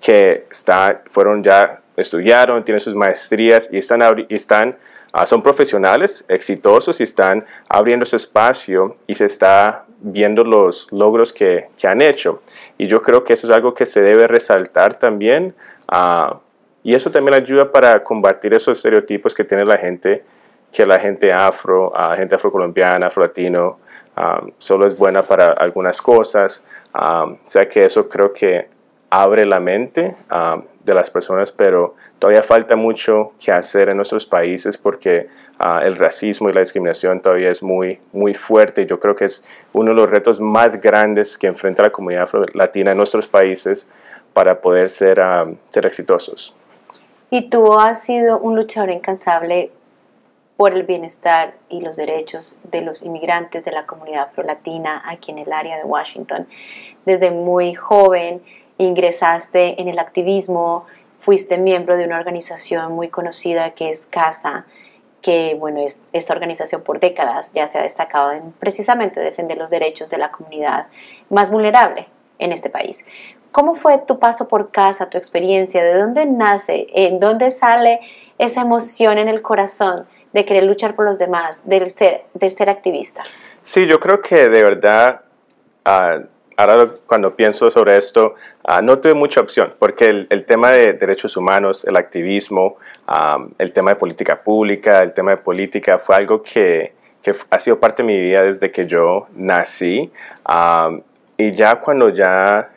que 0.01 0.45
está, 0.49 1.01
fueron 1.07 1.43
ya, 1.43 1.81
estudiaron, 1.95 2.63
tienen 2.65 2.79
sus 2.79 2.95
maestrías 2.95 3.69
y 3.71 3.77
están, 3.77 4.25
están 4.29 4.77
ah, 5.13 5.25
son 5.25 5.41
profesionales 5.41 6.25
exitosos 6.27 6.99
y 6.99 7.03
están 7.03 7.45
abriendo 7.69 8.03
ese 8.03 8.15
espacio 8.15 8.97
y 9.07 9.15
se 9.15 9.25
está 9.25 9.85
viendo 9.99 10.43
los 10.43 10.87
logros 10.91 11.31
que, 11.31 11.67
que 11.77 11.87
han 11.87 12.01
hecho. 12.01 12.41
Y 12.77 12.87
yo 12.87 13.01
creo 13.01 13.23
que 13.23 13.33
eso 13.33 13.47
es 13.47 13.53
algo 13.53 13.73
que 13.73 13.85
se 13.85 14.01
debe 14.01 14.27
resaltar 14.27 14.95
también. 14.95 15.53
Uh, 15.91 16.37
y 16.83 16.95
eso 16.95 17.11
también 17.11 17.35
ayuda 17.35 17.71
para 17.71 18.03
combatir 18.03 18.53
esos 18.53 18.77
estereotipos 18.77 19.35
que 19.35 19.43
tiene 19.43 19.65
la 19.65 19.77
gente, 19.77 20.23
que 20.71 20.85
la 20.85 20.99
gente 20.99 21.31
afro, 21.31 21.89
uh, 21.89 22.15
gente 22.15 22.35
afrocolombiana, 22.35 23.07
afro-latino, 23.07 23.77
Um, 24.17 24.51
solo 24.57 24.85
es 24.85 24.97
buena 24.97 25.23
para 25.23 25.51
algunas 25.51 26.01
cosas. 26.01 26.63
Um, 26.93 27.33
o 27.33 27.37
sea 27.45 27.67
que 27.69 27.85
eso 27.85 28.09
creo 28.09 28.33
que 28.33 28.67
abre 29.09 29.45
la 29.45 29.59
mente 29.59 30.15
um, 30.29 30.63
de 30.83 30.93
las 30.93 31.09
personas, 31.09 31.51
pero 31.51 31.95
todavía 32.19 32.43
falta 32.43 32.75
mucho 32.75 33.33
que 33.39 33.51
hacer 33.51 33.89
en 33.89 33.97
nuestros 33.97 34.25
países 34.25 34.77
porque 34.77 35.27
uh, 35.59 35.79
el 35.83 35.95
racismo 35.95 36.49
y 36.49 36.53
la 36.53 36.59
discriminación 36.59 37.21
todavía 37.21 37.51
es 37.51 37.63
muy, 37.63 37.99
muy 38.11 38.33
fuerte. 38.33 38.85
Yo 38.85 38.99
creo 38.99 39.15
que 39.15 39.25
es 39.25 39.43
uno 39.73 39.91
de 39.91 39.95
los 39.95 40.09
retos 40.09 40.41
más 40.41 40.79
grandes 40.81 41.37
que 41.37 41.47
enfrenta 41.47 41.83
la 41.83 41.91
comunidad 41.91 42.29
latina 42.53 42.91
en 42.91 42.97
nuestros 42.97 43.27
países 43.27 43.87
para 44.33 44.59
poder 44.59 44.89
ser, 44.89 45.21
ser 45.69 45.85
exitosos. 45.85 46.55
Y 47.29 47.49
tú 47.49 47.73
has 47.79 48.03
sido 48.03 48.39
un 48.39 48.57
luchador 48.57 48.91
incansable 48.91 49.71
por 50.61 50.75
el 50.75 50.83
bienestar 50.83 51.55
y 51.69 51.81
los 51.81 51.97
derechos 51.97 52.55
de 52.61 52.81
los 52.81 53.01
inmigrantes 53.01 53.65
de 53.65 53.71
la 53.71 53.87
comunidad 53.87 54.25
afrolatina 54.25 55.01
aquí 55.07 55.31
en 55.31 55.39
el 55.39 55.51
área 55.51 55.75
de 55.75 55.83
Washington. 55.85 56.47
Desde 57.03 57.31
muy 57.31 57.73
joven 57.73 58.43
ingresaste 58.77 59.81
en 59.81 59.87
el 59.87 59.97
activismo, 59.97 60.85
fuiste 61.17 61.57
miembro 61.57 61.97
de 61.97 62.05
una 62.05 62.19
organización 62.19 62.91
muy 62.91 63.09
conocida 63.09 63.71
que 63.71 63.89
es 63.89 64.05
CASA, 64.05 64.67
que 65.23 65.57
bueno, 65.59 65.79
es, 65.81 65.99
esta 66.13 66.33
organización 66.33 66.83
por 66.83 66.99
décadas 66.99 67.53
ya 67.53 67.67
se 67.67 67.79
ha 67.79 67.81
destacado 67.81 68.31
en 68.31 68.51
precisamente 68.51 69.19
defender 69.19 69.57
los 69.57 69.71
derechos 69.71 70.11
de 70.11 70.19
la 70.19 70.29
comunidad 70.29 70.85
más 71.31 71.49
vulnerable 71.49 72.05
en 72.37 72.51
este 72.51 72.69
país. 72.69 73.03
¿Cómo 73.51 73.73
fue 73.73 73.97
tu 73.97 74.19
paso 74.19 74.47
por 74.47 74.69
casa, 74.69 75.09
tu 75.09 75.17
experiencia? 75.17 75.83
¿De 75.83 75.95
dónde 75.95 76.27
nace? 76.27 76.85
¿En 76.93 77.19
dónde 77.19 77.49
sale 77.49 77.99
esa 78.37 78.61
emoción 78.61 79.17
en 79.17 79.27
el 79.27 79.41
corazón 79.41 80.05
de 80.33 80.45
querer 80.45 80.63
luchar 80.63 80.95
por 80.95 81.05
los 81.05 81.19
demás, 81.19 81.67
del 81.67 81.89
ser, 81.89 82.25
del 82.33 82.51
ser 82.51 82.69
activista? 82.69 83.23
Sí, 83.61 83.85
yo 83.85 83.99
creo 83.99 84.17
que 84.17 84.49
de 84.49 84.63
verdad, 84.63 85.21
uh, 85.85 86.25
ahora 86.57 86.91
cuando 87.05 87.35
pienso 87.35 87.69
sobre 87.69 87.97
esto, 87.97 88.35
uh, 88.67 88.81
no 88.81 88.99
tuve 88.99 89.13
mucha 89.13 89.41
opción, 89.41 89.73
porque 89.77 90.05
el, 90.05 90.27
el, 90.29 90.45
tema 90.45 90.71
de 90.71 90.93
derechos 90.93 91.35
humanos, 91.37 91.85
el 91.85 91.97
activismo, 91.97 92.77
um, 93.07 93.51
el 93.57 93.71
tema 93.73 93.91
de 93.91 93.95
política 93.97 94.41
pública, 94.41 95.03
el 95.03 95.13
tema 95.13 95.31
de 95.31 95.37
política 95.37 95.99
fue 95.99 96.15
algo 96.15 96.41
que, 96.41 96.93
que 97.21 97.33
ha 97.49 97.59
sido 97.59 97.79
parte 97.79 98.03
de 98.03 98.07
mi 98.07 98.19
vida 98.19 98.43
desde 98.43 98.71
que 98.71 98.87
yo 98.87 99.27
nací. 99.35 100.11
Um, 100.47 101.01
y 101.37 101.51
ya 101.51 101.79
cuando 101.79 102.09
ya 102.09 102.71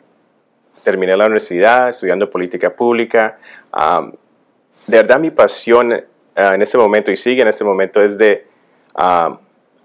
terminé 0.83 1.15
la 1.17 1.25
universidad 1.25 1.89
estudiando 1.89 2.29
política 2.29 2.69
pública, 2.69 3.37
um, 3.73 4.11
de 4.87 4.97
verdad 4.97 5.19
mi 5.19 5.31
pasión 5.31 6.03
Ah, 6.35 6.53
en 6.53 6.61
ese 6.61 6.77
momento 6.77 7.11
y 7.11 7.15
sigue 7.15 7.41
en 7.41 7.47
ese 7.47 7.63
momento 7.63 8.01
es 8.01 8.17
de 8.17 8.45
uh, 8.95 9.37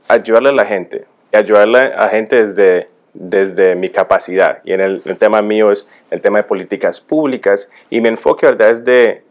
ayudarle 0.08 0.48
a 0.48 0.52
la 0.52 0.64
gente, 0.64 1.06
y 1.32 1.36
ayudarle 1.36 1.78
a 1.78 2.06
la 2.06 2.08
gente 2.08 2.44
desde, 2.44 2.88
desde 3.14 3.76
mi 3.76 3.88
capacidad. 3.88 4.58
Y 4.64 4.72
en 4.72 4.80
el, 4.80 5.02
tema 5.16 5.42
mío 5.42 5.70
es 5.70 5.88
el 6.10 6.20
tema 6.20 6.38
de 6.38 6.44
políticas 6.44 7.00
públicas 7.00 7.70
y 7.88 8.00
mi 8.00 8.08
enfoque 8.08 8.46
¿verdad? 8.46 8.70
es 8.70 8.84
de, 8.84 9.22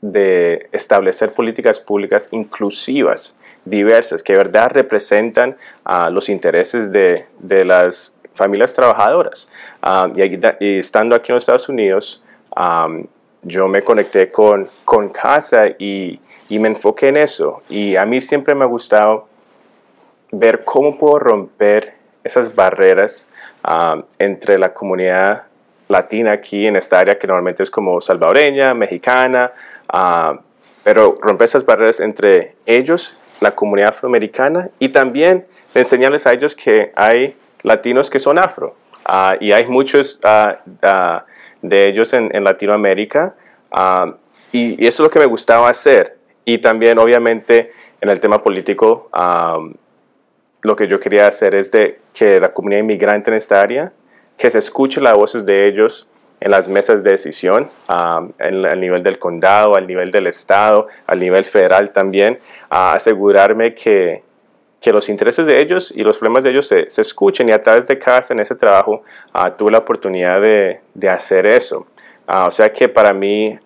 de 0.00 0.68
establecer 0.72 1.32
políticas 1.32 1.78
públicas 1.78 2.28
inclusivas, 2.32 3.36
diversas, 3.64 4.24
que 4.24 4.36
verdad 4.36 4.70
representan 4.70 5.56
uh, 5.88 6.10
los 6.10 6.28
intereses 6.28 6.90
de, 6.90 7.26
de, 7.38 7.64
las 7.64 8.12
familias 8.34 8.74
trabajadoras. 8.74 9.48
y, 10.16 10.64
y, 10.64 10.78
estando 10.78 11.14
aquí 11.14 11.30
en 11.30 11.34
los 11.34 11.44
Estados 11.44 11.68
Unidos, 11.68 12.24
um, 12.56 13.06
yo 13.42 13.68
me 13.68 13.82
conecté 13.82 14.32
con, 14.32 14.68
con 14.84 15.10
Casa 15.10 15.68
y 15.78 16.20
y 16.48 16.58
me 16.58 16.68
enfoqué 16.68 17.08
en 17.08 17.16
eso. 17.16 17.62
Y 17.68 17.96
a 17.96 18.06
mí 18.06 18.20
siempre 18.20 18.54
me 18.54 18.64
ha 18.64 18.68
gustado 18.68 19.28
ver 20.32 20.64
cómo 20.64 20.98
puedo 20.98 21.18
romper 21.18 21.94
esas 22.24 22.54
barreras 22.54 23.28
ah, 23.62 24.02
entre 24.18 24.58
la 24.58 24.74
comunidad 24.74 25.46
latina 25.88 26.32
aquí 26.32 26.66
en 26.66 26.76
esta 26.76 26.98
área 26.98 27.18
que 27.18 27.26
normalmente 27.26 27.62
es 27.62 27.70
como 27.70 28.00
salvadoreña, 28.00 28.74
mexicana, 28.74 29.52
uh, 29.92 30.36
pero 30.82 31.14
romper 31.20 31.46
esas 31.46 31.64
barreras 31.64 32.00
entre 32.00 32.54
ellos, 32.66 33.16
la 33.40 33.54
comunidad 33.54 33.90
afroamericana 33.90 34.70
y 34.78 34.88
también 34.88 35.46
enseñarles 35.74 36.26
a 36.26 36.32
ellos 36.32 36.54
que 36.54 36.92
hay 36.96 37.36
latinos 37.62 38.10
que 38.10 38.18
son 38.18 38.38
afro 38.38 38.74
uh, 39.08 39.36
y 39.40 39.52
hay 39.52 39.66
muchos 39.66 40.20
de 41.62 41.84
ellos 41.86 42.12
en, 42.12 42.34
en 42.34 42.44
Latinoamérica 42.44 43.34
y, 44.52 44.86
eso 44.86 45.02
es 45.02 45.06
lo 45.06 45.10
que 45.10 45.18
me 45.18 45.26
gustaba 45.26 45.68
hacer 45.68 46.15
y 46.46 46.58
también, 46.58 46.98
obviamente, 46.98 47.72
en 48.00 48.08
el 48.08 48.20
tema 48.20 48.40
político, 48.42 49.10
lo 50.62 50.76
que 50.76 50.86
yo 50.86 50.98
quería 51.00 51.26
hacer 51.26 51.54
es 51.54 51.70
de 51.72 51.98
que 52.14 52.40
la 52.40 52.54
comunidad 52.54 52.80
inmigrante 52.80 53.30
en 53.30 53.36
esta 53.36 53.60
área, 53.60 53.92
que 54.38 54.50
se 54.50 54.58
escuche 54.58 55.00
las 55.00 55.14
voces 55.14 55.44
de 55.44 55.66
ellos 55.66 56.08
en 56.40 56.52
las 56.52 56.68
mesas 56.68 57.02
de 57.02 57.10
decisión, 57.10 57.68
en, 58.38 58.64
al 58.64 58.80
nivel 58.80 59.02
del 59.02 59.18
condado, 59.18 59.74
al 59.74 59.86
nivel 59.88 60.12
del 60.12 60.28
estado, 60.28 60.86
al 61.06 61.18
nivel 61.18 61.44
federal 61.44 61.90
también, 61.90 62.38
a 62.70 62.92
asegurarme 62.92 63.74
que, 63.74 64.22
que 64.80 64.92
los 64.92 65.08
intereses 65.08 65.46
de 65.46 65.60
ellos 65.60 65.92
y 65.96 66.02
los 66.02 66.16
problemas 66.18 66.44
de 66.44 66.50
ellos 66.50 66.68
se, 66.68 66.88
se 66.90 67.02
escuchen 67.02 67.48
y 67.48 67.52
a 67.52 67.60
través 67.60 67.88
de 67.88 67.98
casa 67.98 68.34
en 68.34 68.40
ese 68.40 68.54
trabajo 68.54 69.02
uh, 69.34 69.50
tuve 69.56 69.72
la 69.72 69.78
oportunidad 69.78 70.40
de, 70.40 70.80
de 70.94 71.08
hacer 71.08 71.44
eso. 71.46 71.86
Uh, 72.28 72.46
o 72.46 72.50
sea 72.50 72.72
que 72.72 72.88
para 72.88 73.12
mí 73.12 73.58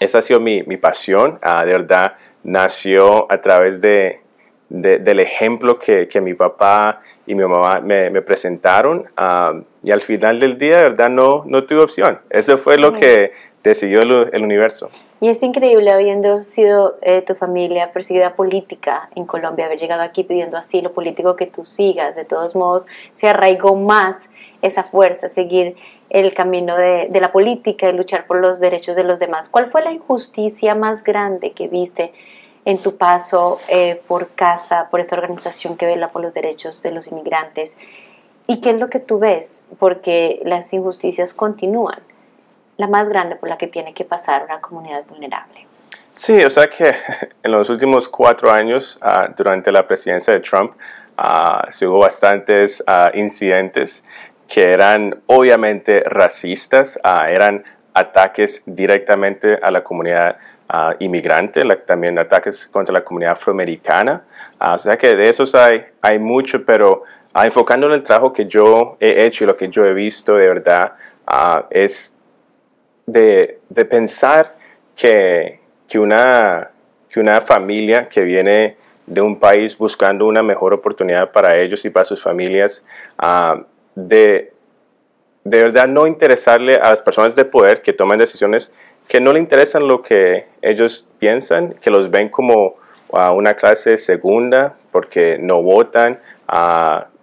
esa 0.00 0.18
ha 0.18 0.22
sido 0.22 0.40
mi, 0.40 0.62
mi 0.64 0.76
pasión, 0.76 1.38
uh, 1.44 1.64
de 1.64 1.72
verdad, 1.72 2.14
nació 2.42 3.30
a 3.30 3.40
través 3.40 3.80
de, 3.80 4.20
de, 4.68 4.98
del 4.98 5.20
ejemplo 5.20 5.78
que, 5.78 6.08
que, 6.08 6.20
mi 6.20 6.34
papá 6.34 7.00
y 7.26 7.34
mi 7.34 7.44
mamá 7.44 7.80
me, 7.80 8.10
me 8.10 8.22
presentaron. 8.22 9.06
Uh, 9.18 9.62
y 9.82 9.90
al 9.90 10.00
final 10.00 10.40
del 10.40 10.58
día, 10.58 10.78
de 10.78 10.82
verdad, 10.82 11.08
no, 11.08 11.44
no 11.46 11.64
tuve 11.64 11.80
opción. 11.80 12.20
Eso 12.30 12.58
fue 12.58 12.78
lo 12.78 12.92
que 12.92 13.32
decidió 13.64 14.02
el, 14.02 14.44
universo. 14.44 14.90
Y 15.20 15.30
es 15.30 15.42
increíble, 15.42 15.90
habiendo 15.90 16.44
sido 16.44 16.98
eh, 17.00 17.22
tu 17.22 17.34
familia 17.34 17.92
perseguida 17.92 18.34
política 18.34 19.08
en 19.16 19.24
Colombia, 19.24 19.64
haber 19.64 19.78
llegado 19.78 20.02
aquí 20.02 20.22
pidiendo 20.22 20.58
asilo 20.58 20.92
político, 20.92 21.34
que 21.34 21.46
tú 21.46 21.64
sigas, 21.64 22.14
de 22.14 22.26
todos 22.26 22.54
modos, 22.54 22.86
se 23.14 23.26
arraigó 23.26 23.74
más 23.74 24.28
esa 24.60 24.84
fuerza, 24.84 25.28
seguir 25.28 25.76
el 26.10 26.34
camino 26.34 26.76
de, 26.76 27.08
de, 27.10 27.20
la 27.20 27.32
política 27.32 27.88
y 27.88 27.94
luchar 27.94 28.26
por 28.26 28.38
los 28.38 28.60
derechos 28.60 28.96
de 28.96 29.04
los 29.04 29.18
demás. 29.18 29.48
¿Cuál 29.48 29.70
fue 29.70 29.82
la 29.82 29.92
injusticia 29.92 30.74
más 30.74 31.02
grande 31.02 31.52
que 31.52 31.66
viste 31.66 32.12
en 32.66 32.80
tu 32.80 32.96
paso 32.96 33.58
eh, 33.68 34.00
por 34.06 34.28
casa, 34.28 34.88
por 34.90 35.00
esta 35.00 35.16
organización 35.16 35.76
que 35.76 35.86
vela 35.86 36.12
por 36.12 36.22
los 36.22 36.34
derechos 36.34 36.82
de 36.82 36.90
los 36.90 37.08
inmigrantes? 37.08 37.76
¿Y 38.46 38.60
qué 38.60 38.70
es 38.70 38.78
lo 38.78 38.90
que 38.90 39.00
tú 39.00 39.18
ves? 39.18 39.62
Porque 39.78 40.42
las 40.44 40.70
injusticias 40.74 41.32
continúan. 41.32 42.00
La 42.76 42.86
más 42.88 43.08
grande 43.08 43.36
por 43.36 43.48
la 43.48 43.58
que 43.58 43.68
tiene 43.68 43.94
que 43.94 44.04
pasar 44.04 44.44
una 44.44 44.60
comunidad 44.60 45.04
vulnerable. 45.06 45.66
Sí, 46.14 46.44
o 46.44 46.50
sea 46.50 46.68
que 46.68 46.94
en 47.42 47.52
los 47.52 47.68
últimos 47.70 48.08
cuatro 48.08 48.50
años, 48.50 48.98
uh, 49.02 49.32
durante 49.36 49.72
la 49.72 49.86
presidencia 49.86 50.32
de 50.32 50.40
Trump, 50.40 50.72
uh, 51.18 51.70
se 51.70 51.86
hubo 51.86 51.98
bastantes 51.98 52.82
uh, 52.86 53.16
incidentes 53.16 54.04
que 54.48 54.72
eran 54.72 55.22
obviamente 55.26 56.04
racistas, 56.06 56.98
eran 57.02 57.64
ataques 57.94 58.62
directamente 58.66 59.58
a 59.60 59.70
la 59.70 59.82
comunidad 59.82 60.36
inmigrante, 60.98 61.64
la, 61.64 61.76
también 61.76 62.18
ataques 62.18 62.66
contra 62.66 62.92
la 62.92 63.02
comunidad 63.02 63.32
afroamericana. 63.32 64.22
O 64.60 64.78
sea 64.78 64.98
que 64.98 65.16
de 65.16 65.30
esos 65.30 65.54
hay, 65.54 65.86
hay 66.02 66.18
mucho, 66.18 66.62
pero 66.64 67.04
enfocando 67.34 67.86
en 67.86 67.94
el 67.94 68.02
trabajo 68.02 68.34
que 68.34 68.44
yo 68.44 68.98
he 69.00 69.24
hecho 69.24 69.44
y 69.44 69.46
lo 69.46 69.56
que 69.56 69.68
yo 69.68 69.86
he 69.86 69.94
visto 69.94 70.34
de 70.34 70.46
verdad, 70.46 70.92
es 71.70 72.14
de, 73.06 73.58
de, 73.68 73.84
pensar 73.84 74.56
que, 74.96 75.60
que, 75.88 75.98
una, 75.98 76.70
que 77.08 77.20
una 77.20 77.40
familia 77.40 78.08
que 78.08 78.22
viene 78.22 78.76
de 79.06 79.20
un 79.20 79.38
país 79.38 79.76
buscando 79.76 80.26
una 80.26 80.42
mejor 80.42 80.72
oportunidad 80.72 81.32
para 81.32 81.56
ellos 81.58 81.84
y 81.84 81.90
para 81.90 82.04
sus 82.04 82.22
familias, 82.22 82.84
de 83.94 84.54
de 85.44 85.62
verdad 85.62 85.86
no 85.86 86.06
interesarle 86.06 86.76
a 86.76 86.90
las 86.90 87.02
personas 87.02 87.36
de 87.36 87.44
poder 87.44 87.82
que 87.82 87.92
toman 87.92 88.18
decisiones 88.18 88.72
que 89.06 89.20
no 89.20 89.32
le 89.32 89.38
interesan 89.38 89.86
lo 89.86 90.02
que 90.02 90.46
ellos 90.62 91.06
piensan, 91.18 91.74
que 91.74 91.90
los 91.90 92.10
ven 92.10 92.30
como 92.30 92.76
a 93.12 93.32
una 93.32 93.54
clase 93.54 93.98
segunda 93.98 94.76
porque 94.90 95.36
no 95.38 95.62
votan, 95.62 96.20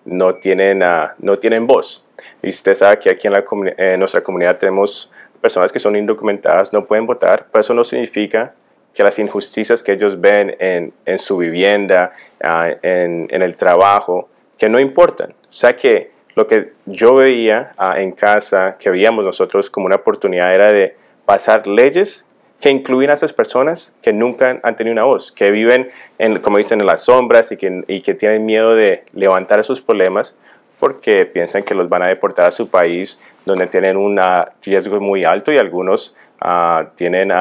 no, 0.05 0.35
tienen, 0.35 0.83
no 1.17 1.39
tienen 1.39 1.65
voz. 1.65 2.05
Y 2.43 2.49
usted 2.49 2.75
sabe 2.75 2.99
que 2.99 3.09
aquí 3.09 3.27
en, 3.27 3.33
la 3.33 3.43
en, 3.77 3.99
nuestra 3.99 4.21
comunidad 4.21 4.57
tenemos 4.57 5.11
personas 5.41 5.71
que 5.71 5.80
son 5.80 5.95
indocumentadas, 5.95 6.71
no 6.73 6.86
pueden 6.86 7.06
votar, 7.06 7.47
pero 7.51 7.62
eso 7.62 7.73
no 7.73 7.84
significa 7.84 8.54
que 8.93 9.04
las 9.04 9.17
injusticias 9.19 9.82
que 9.82 9.93
ellos 9.93 10.19
ven 10.19 10.56
en, 10.60 10.93
en 11.06 11.19
su 11.19 11.38
vivienda, 11.38 12.12
en, 12.39 13.27
en 13.30 13.41
el 13.41 13.56
trabajo, 13.58 14.30
que 14.58 14.69
no 14.69 14.80
importan. 14.80 15.32
O 15.32 15.54
sea 15.54 15.75
que 15.75 16.12
lo 16.36 16.47
que 16.47 16.73
yo 16.86 17.15
veía 17.15 17.73
ah, 17.77 17.99
en 17.99 18.12
casa, 18.12 18.75
que 18.80 18.89
veíamos 18.89 19.25
nosotros 19.25 19.69
como 19.69 19.86
una 19.86 19.95
oportunidad, 19.95 20.54
era 20.54 20.71
de 20.71 20.95
pasar 21.25 21.67
leyes 21.67 22.25
que 22.60 22.69
incluyen 22.69 23.10
a 23.10 23.13
esas 23.13 23.34
personas 23.34 23.93
que 24.01 24.13
nunca 24.13 24.60
han 24.62 24.77
tenido 24.77 24.93
una 24.93 25.04
voz, 25.04 25.32
que 25.32 25.49
viven, 25.51 25.89
en, 26.19 26.39
como 26.41 26.58
dicen, 26.58 26.80
en 26.80 26.86
las 26.86 27.06
sombras 27.06 27.51
y 27.51 27.58
que, 27.58 27.84
y 27.88 28.01
que 28.01 28.13
tienen 28.13 28.45
miedo 28.45 28.75
de 28.75 29.04
levantar 29.13 29.60
esos 29.60 29.82
problemas 29.82 30.38
porque 30.81 31.27
piensan 31.27 31.61
que 31.61 31.75
los 31.75 31.87
van 31.89 32.01
a 32.01 32.07
deportar 32.07 32.47
a 32.47 32.51
su 32.51 32.67
país 32.67 33.19
donde 33.45 33.67
tienen 33.67 33.97
un 33.97 34.19
riesgo 34.63 34.99
muy 34.99 35.23
alto 35.23 35.51
y 35.51 35.59
algunos 35.59 36.15
uh, 36.43 36.85
tienen, 36.95 37.31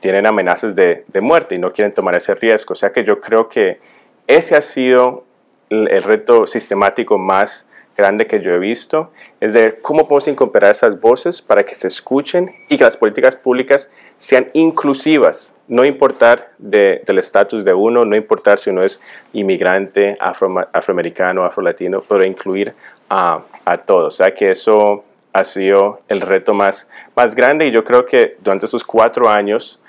tienen 0.00 0.26
amenazas 0.26 0.74
de, 0.74 1.04
de, 1.06 1.20
muerte 1.20 1.54
y 1.54 1.58
no 1.58 1.72
quieren 1.72 1.94
tomar 1.94 2.16
ese 2.16 2.34
riesgo. 2.34 2.72
O 2.72 2.74
sea 2.74 2.90
que 2.90 3.04
yo 3.04 3.20
creo 3.20 3.48
que 3.48 3.78
ese 4.26 4.56
ha 4.56 4.60
sido 4.62 5.22
el, 5.70 5.88
el 5.88 6.02
reto 6.02 6.44
sistemático 6.48 7.18
más 7.18 7.68
grande 7.96 8.26
que 8.26 8.40
yo 8.40 8.52
he 8.52 8.58
visto 8.58 9.10
es 9.40 9.52
de 9.52 9.78
cómo 9.80 10.08
podemos 10.08 10.28
incorporar 10.28 10.72
esas 10.72 11.00
voces 11.00 11.40
para 11.42 11.64
que 11.64 11.74
se 11.74 11.88
escuchen 11.88 12.54
y 12.68 12.76
que 12.76 12.84
las 12.84 12.96
políticas 12.96 13.36
públicas 13.36 13.90
sean 14.18 14.50
inclusivas, 14.52 15.54
no 15.68 15.84
importar 15.84 16.52
del 16.58 17.18
estatus 17.18 17.64
de 17.64 17.74
uno, 17.74 18.04
no 18.04 18.16
importar 18.16 18.58
si 18.58 18.70
uno 18.70 18.82
es 18.82 19.00
inmigrante, 19.32 20.16
afro, 20.20 20.54
afroamericano, 20.72 21.44
afrolatino, 21.44 22.02
pero 22.08 22.24
incluir 22.24 22.74
a, 23.08 23.42
a 23.64 23.78
todos. 23.78 24.14
O 24.14 24.16
sea 24.16 24.34
que 24.34 24.50
eso 24.50 25.04
ha 25.32 25.44
sido 25.44 26.00
el 26.08 26.20
reto 26.20 26.54
más, 26.54 26.88
más 27.16 27.34
grande 27.34 27.66
y 27.66 27.70
yo 27.72 27.84
creo 27.84 28.06
que 28.06 28.36
durante 28.40 28.66
esos 28.66 28.84
cuatro 28.84 29.28
años 29.28 29.80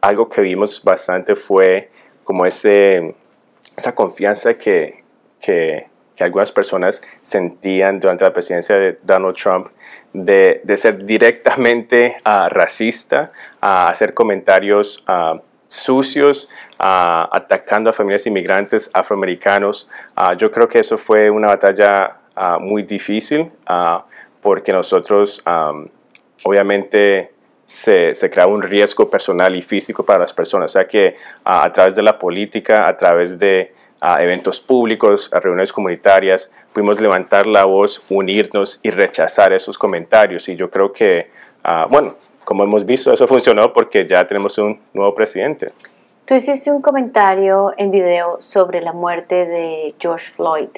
algo 0.00 0.28
que 0.28 0.40
vimos 0.40 0.82
bastante 0.82 1.34
fue 1.34 1.90
como 2.24 2.46
ese, 2.46 3.14
esa 3.76 3.94
confianza 3.94 4.54
que, 4.54 5.02
que, 5.40 5.86
algunas 6.24 6.52
personas 6.52 7.02
sentían 7.22 8.00
durante 8.00 8.24
la 8.24 8.32
presidencia 8.32 8.76
de 8.76 8.98
Donald 9.04 9.36
Trump 9.36 9.68
de, 10.12 10.60
de 10.64 10.76
ser 10.76 11.04
directamente 11.04 12.16
uh, 12.24 12.48
racista, 12.48 13.32
a 13.60 13.88
hacer 13.88 14.14
comentarios 14.14 15.04
uh, 15.08 15.38
sucios, 15.66 16.48
uh, 16.78 17.28
atacando 17.30 17.90
a 17.90 17.92
familias 17.92 18.26
inmigrantes 18.26 18.90
afroamericanos. 18.92 19.88
yo 20.38 20.50
creo 20.50 20.68
que 20.68 20.78
eso 20.80 20.96
fue 20.96 21.30
una 21.30 21.48
batalla 21.48 22.20
muy 22.60 22.84
difícil 22.84 23.50
porque 24.40 24.72
nosotros 24.72 25.42
obviamente 26.44 27.32
se, 27.64 28.14
se 28.14 28.30
crea 28.30 28.46
un 28.46 28.62
riesgo 28.62 29.10
personal 29.10 29.54
y 29.56 29.60
físico 29.60 30.04
para 30.04 30.20
las 30.20 30.32
personas. 30.32 30.70
O 30.70 30.72
sea 30.72 30.86
que 30.86 31.16
a 31.44 31.70
través 31.72 31.94
de 31.96 32.02
la 32.02 32.18
política, 32.18 32.88
a 32.88 32.96
través 32.96 33.38
de 33.38 33.74
eventos 34.00 34.60
públicos, 34.60 35.30
a 35.32 35.40
reuniones 35.40 35.72
comunitarias, 35.72 36.50
pudimos 36.72 37.00
levantar 37.00 37.46
la 37.46 37.64
voz, 37.64 38.02
unirnos 38.08 38.80
y 38.82 38.90
rechazar 38.90 39.52
esos 39.52 39.76
comentarios. 39.76 40.48
Y 40.48 40.56
yo 40.56 40.70
creo 40.70 40.92
que, 40.92 41.30
bueno, 41.90 42.14
como 42.44 42.64
hemos 42.64 42.86
visto, 42.86 43.12
eso 43.12 43.26
funcionó 43.26 43.72
porque 43.72 44.06
ya 44.06 44.26
tenemos 44.26 44.56
un 44.58 44.80
nuevo 44.94 45.14
presidente. 45.14 45.68
Tú 46.24 46.34
hiciste 46.34 46.70
un 46.70 46.82
comentario 46.82 47.72
en 47.78 47.90
video 47.90 48.40
sobre 48.40 48.82
la 48.82 48.92
muerte 48.92 49.46
de 49.46 49.94
George 49.98 50.30
Floyd, 50.30 50.68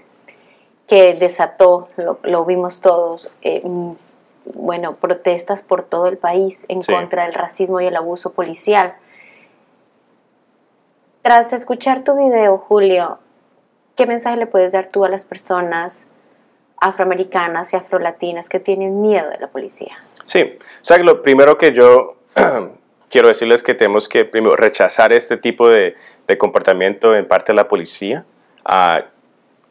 que 0.87 1.15
desató, 1.15 1.89
lo, 2.23 2.45
vimos 2.45 2.81
todos, 2.81 3.31
eh, 3.43 3.63
bueno, 4.55 4.95
protestas 4.95 5.63
por 5.63 5.83
todo 5.83 6.07
el 6.07 6.19
país 6.19 6.65
en 6.69 6.83
contra 6.83 7.25
del 7.25 7.35
racismo 7.35 7.81
y 7.81 7.87
el 7.87 7.97
abuso 7.97 8.33
policial. 8.33 8.95
Tras 11.23 11.53
escuchar 11.53 12.03
tu 12.03 12.17
video, 12.17 12.57
Julio, 12.57 13.19
¿qué 13.95 14.07
mensaje 14.07 14.39
le 14.39 14.47
puedes 14.47 14.73
dar 14.73 14.89
tú 14.89 15.05
a 15.05 15.09
las 15.11 15.27
personas 15.27 16.07
afroamericanas 16.79 17.75
y 17.75 17.77
afrolatinas 17.77 18.49
que 18.49 18.59
tienen 18.59 19.03
miedo 19.03 19.29
de 19.29 19.39
la 19.39 19.49
policía? 19.49 19.93
Sí, 20.25 20.57
o 20.59 20.85
sea, 20.85 20.97
lo 20.99 21.23
primero 21.23 21.59
que 21.59 21.73
yo 21.73 22.17
quiero 23.11 23.29
decirles 23.29 23.57
es 23.57 23.63
que 23.63 23.75
tenemos 23.75 24.09
que 24.09 24.25
primero 24.25 24.57
rechazar 24.57 25.13
este 25.13 25.37
tipo 25.37 25.69
de, 25.69 25.95
comportamiento 26.39 27.15
en 27.15 27.29
parte 27.29 27.53
de 27.53 27.57
la 27.57 27.69
policía 27.69 28.25
ah, 28.65 29.03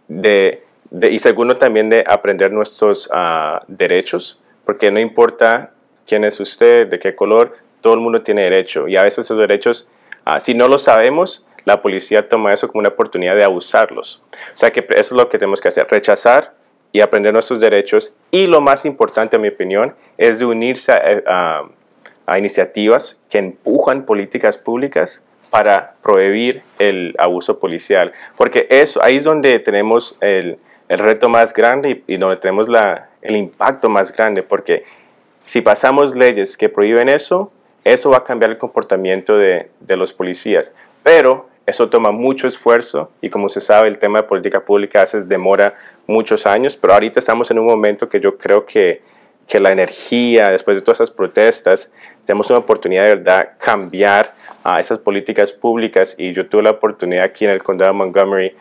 de, 0.08 0.64
y 1.02 1.18
segundo 1.20 1.56
también 1.56 1.90
de 1.90 2.04
aprender 2.06 2.52
nuestros 2.52 3.10
ah, 3.12 3.64
derechos 3.68 4.40
porque 4.66 4.92
no 4.92 5.00
importa 5.00 5.72
quién 6.06 6.24
es 6.26 6.40
usted, 6.40 6.88
de 6.88 7.00
qué 7.00 7.16
color, 7.16 7.58
todo 7.82 7.96
el 7.96 8.02
mundo 8.02 8.22
tiene 8.22 8.44
derecho 8.44 8.88
y 8.88 8.98
a 8.98 9.04
veces 9.04 9.26
esos 9.26 9.40
derechos, 9.40 9.90
ah, 10.36 10.40
si 10.40 10.54
no 10.54 10.68
lo 10.68 10.78
sabemos, 10.78 11.46
la 11.66 11.82
policía 11.82 12.22
toma 12.22 12.54
eso 12.54 12.68
como 12.68 12.80
una 12.80 12.90
oportunidad 12.90 13.36
de 13.36 13.44
abusarlos. 13.44 14.24
O 14.54 14.58
sea 14.58 14.72
que 14.72 14.80
eso 14.90 15.00
es 15.00 15.12
lo 15.12 15.30
que 15.30 15.38
tenemos 15.38 15.62
que 15.62 15.68
hacer, 15.68 15.88
rechazar 15.90 16.54
y 16.92 17.02
aprender 17.02 17.34
nuestros 17.34 17.60
derechos. 17.60 18.14
Y 18.32 18.48
lo 18.48 18.62
más 18.62 18.86
importante, 18.86 19.36
en 19.36 19.44
mi 19.44 19.50
opinión, 19.50 19.96
es 20.18 20.40
de 20.40 20.46
unirse 20.46 20.92
a, 20.92 21.64
iniciativas 22.38 23.20
que 23.28 23.40
empujan 23.40 24.06
políticas 24.06 24.58
públicas 24.58 25.24
para 25.50 25.96
prohibir 26.04 26.62
el 26.78 27.16
abuso 27.18 27.58
policial, 27.58 28.14
porque 28.38 28.68
eso, 28.70 29.02
ahí 29.02 29.16
es 29.16 29.24
donde 29.24 29.58
tenemos 29.58 30.16
el, 30.22 30.60
reto 30.88 31.28
más 31.28 31.54
grande 31.54 32.04
y, 32.06 32.18
donde 32.18 32.38
tenemos 32.38 32.68
el 33.24 33.36
impacto 33.36 33.90
más 33.90 34.12
grande, 34.12 34.44
porque 34.44 34.84
si 35.42 35.62
pasamos 35.62 36.16
leyes 36.16 36.56
que 36.56 36.70
prohíben 36.70 37.10
eso, 37.10 37.52
eso 37.94 38.10
va 38.10 38.18
a 38.18 38.24
cambiar 38.24 38.52
el 38.52 38.58
comportamiento 38.58 39.38
de, 39.38 39.70
los 39.88 40.14
policías. 40.14 40.74
Pero 41.04 41.50
eso 41.66 41.90
toma 41.90 42.12
mucho 42.12 42.48
esfuerzo 42.48 43.12
y 43.22 43.30
como 43.30 43.50
se 43.50 43.62
sabe, 43.62 43.88
el 43.88 44.00
tema 44.00 44.22
de 44.22 44.28
política 44.28 44.64
pública 44.66 45.00
a 45.00 45.04
veces 45.04 45.28
demora 45.28 45.76
muchos 46.08 46.46
años, 46.46 46.76
pero 46.78 46.94
ahorita 46.94 47.20
estamos 47.20 47.52
en 47.52 47.60
un 47.60 47.66
momento 47.66 48.10
que 48.10 48.20
yo 48.20 48.38
creo 48.38 48.66
que, 48.66 49.02
que 49.48 49.60
la 49.60 49.72
energía, 49.72 50.50
después 50.50 50.76
de 50.76 50.82
todas 50.82 50.98
esas 50.98 51.12
protestas, 51.12 51.92
tenemos 52.26 52.50
una 52.50 52.60
oportunidad 52.60 53.04
de 53.04 53.10
verdad 53.16 53.54
cambiar 53.60 54.34
a 54.64 54.80
esas 54.80 55.00
políticas 55.00 55.54
públicas 55.54 56.16
y 56.18 56.34
yo 56.34 56.48
tuve 56.48 56.64
la 56.64 56.72
oportunidad 56.72 57.24
aquí 57.24 57.46
en 57.46 57.52
el 57.52 57.64
condado 57.64 57.92
de 57.92 57.98
Montgomery 57.98 58.56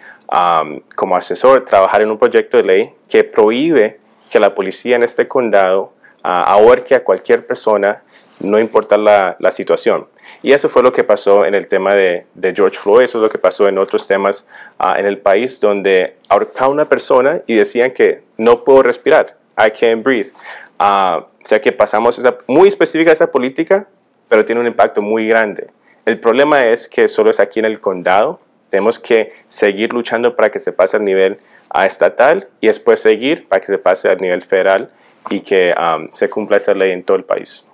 como 0.97 1.17
asesor 1.17 1.65
trabajar 1.65 2.03
en 2.03 2.11
un 2.11 2.19
proyecto 2.19 2.59
de 2.59 2.63
ley 2.63 2.95
que 3.09 3.25
prohíbe 3.25 4.01
que 4.31 4.39
la 4.39 4.55
policía 4.55 4.97
en 4.97 5.03
este 5.03 5.27
condado 5.27 5.93
ahorque 6.23 6.95
a 6.95 7.05
cualquier 7.05 7.47
persona, 7.47 8.03
no 8.41 8.59
importa 8.59 8.97
la, 8.97 9.37
situación. 9.53 10.07
Y 10.43 10.53
eso 10.53 10.69
fue 10.69 10.83
lo 10.83 10.93
que 10.93 11.05
pasó 11.05 11.45
en 11.45 11.55
el 11.55 11.69
tema 11.69 11.95
de, 11.95 12.27
George 12.55 12.79
Floyd, 12.79 13.05
eso 13.05 13.19
es 13.19 13.23
lo 13.23 13.29
que 13.29 13.39
pasó 13.39 13.69
en 13.69 13.79
otros 13.79 14.07
temas 14.07 14.47
ah, 14.79 14.99
en 14.99 15.07
el 15.07 15.19
país, 15.19 15.61
donde 15.61 16.17
ahorcaba 16.29 16.71
una 16.71 16.89
persona 16.89 17.43
y 17.47 17.55
decían 17.55 17.91
que 17.91 18.23
no 18.37 18.65
puedo 18.65 18.83
respirar, 18.83 19.37
I 19.57 19.71
can't 19.71 20.05
breathe. 20.05 20.31
Uh, 20.79 21.21
o 21.21 21.27
sea 21.43 21.61
que 21.61 21.73
pasamos 21.73 22.19
esa, 22.19 22.37
muy 22.47 22.69
específica 22.69 23.11
esa 23.11 23.31
política, 23.31 23.89
pero 24.29 24.45
tiene 24.45 24.61
un 24.61 24.67
impacto 24.67 25.03
muy 25.03 25.27
grande. 25.27 25.69
El 26.05 26.21
problema 26.21 26.67
es 26.67 26.89
que 26.89 27.09
solo 27.09 27.31
es 27.31 27.41
aquí 27.41 27.59
en 27.59 27.65
el 27.65 27.81
condado, 27.81 28.41
tenemos 28.71 28.99
que 28.99 29.33
seguir 29.47 29.93
luchando 29.93 30.37
para 30.37 30.51
que 30.51 30.59
se 30.59 30.73
pase 30.73 30.97
al 30.97 31.05
nivel 31.05 31.39
a 31.71 31.87
estatal 31.87 32.49
y 32.61 32.69
después 32.69 33.01
seguir 33.01 33.49
para 33.49 33.61
que 33.61 33.67
se 33.67 33.79
pase 33.79 34.09
al 34.09 34.19
nivel 34.19 34.43
federal 34.43 34.91
y 35.31 35.41
que 35.41 35.75
se 36.13 36.31
cumpla 36.31 36.57
esa 36.57 36.75
ley 36.75 36.93
en 36.93 37.03
todo 37.03 37.17
el 37.17 37.25
país. 37.25 37.65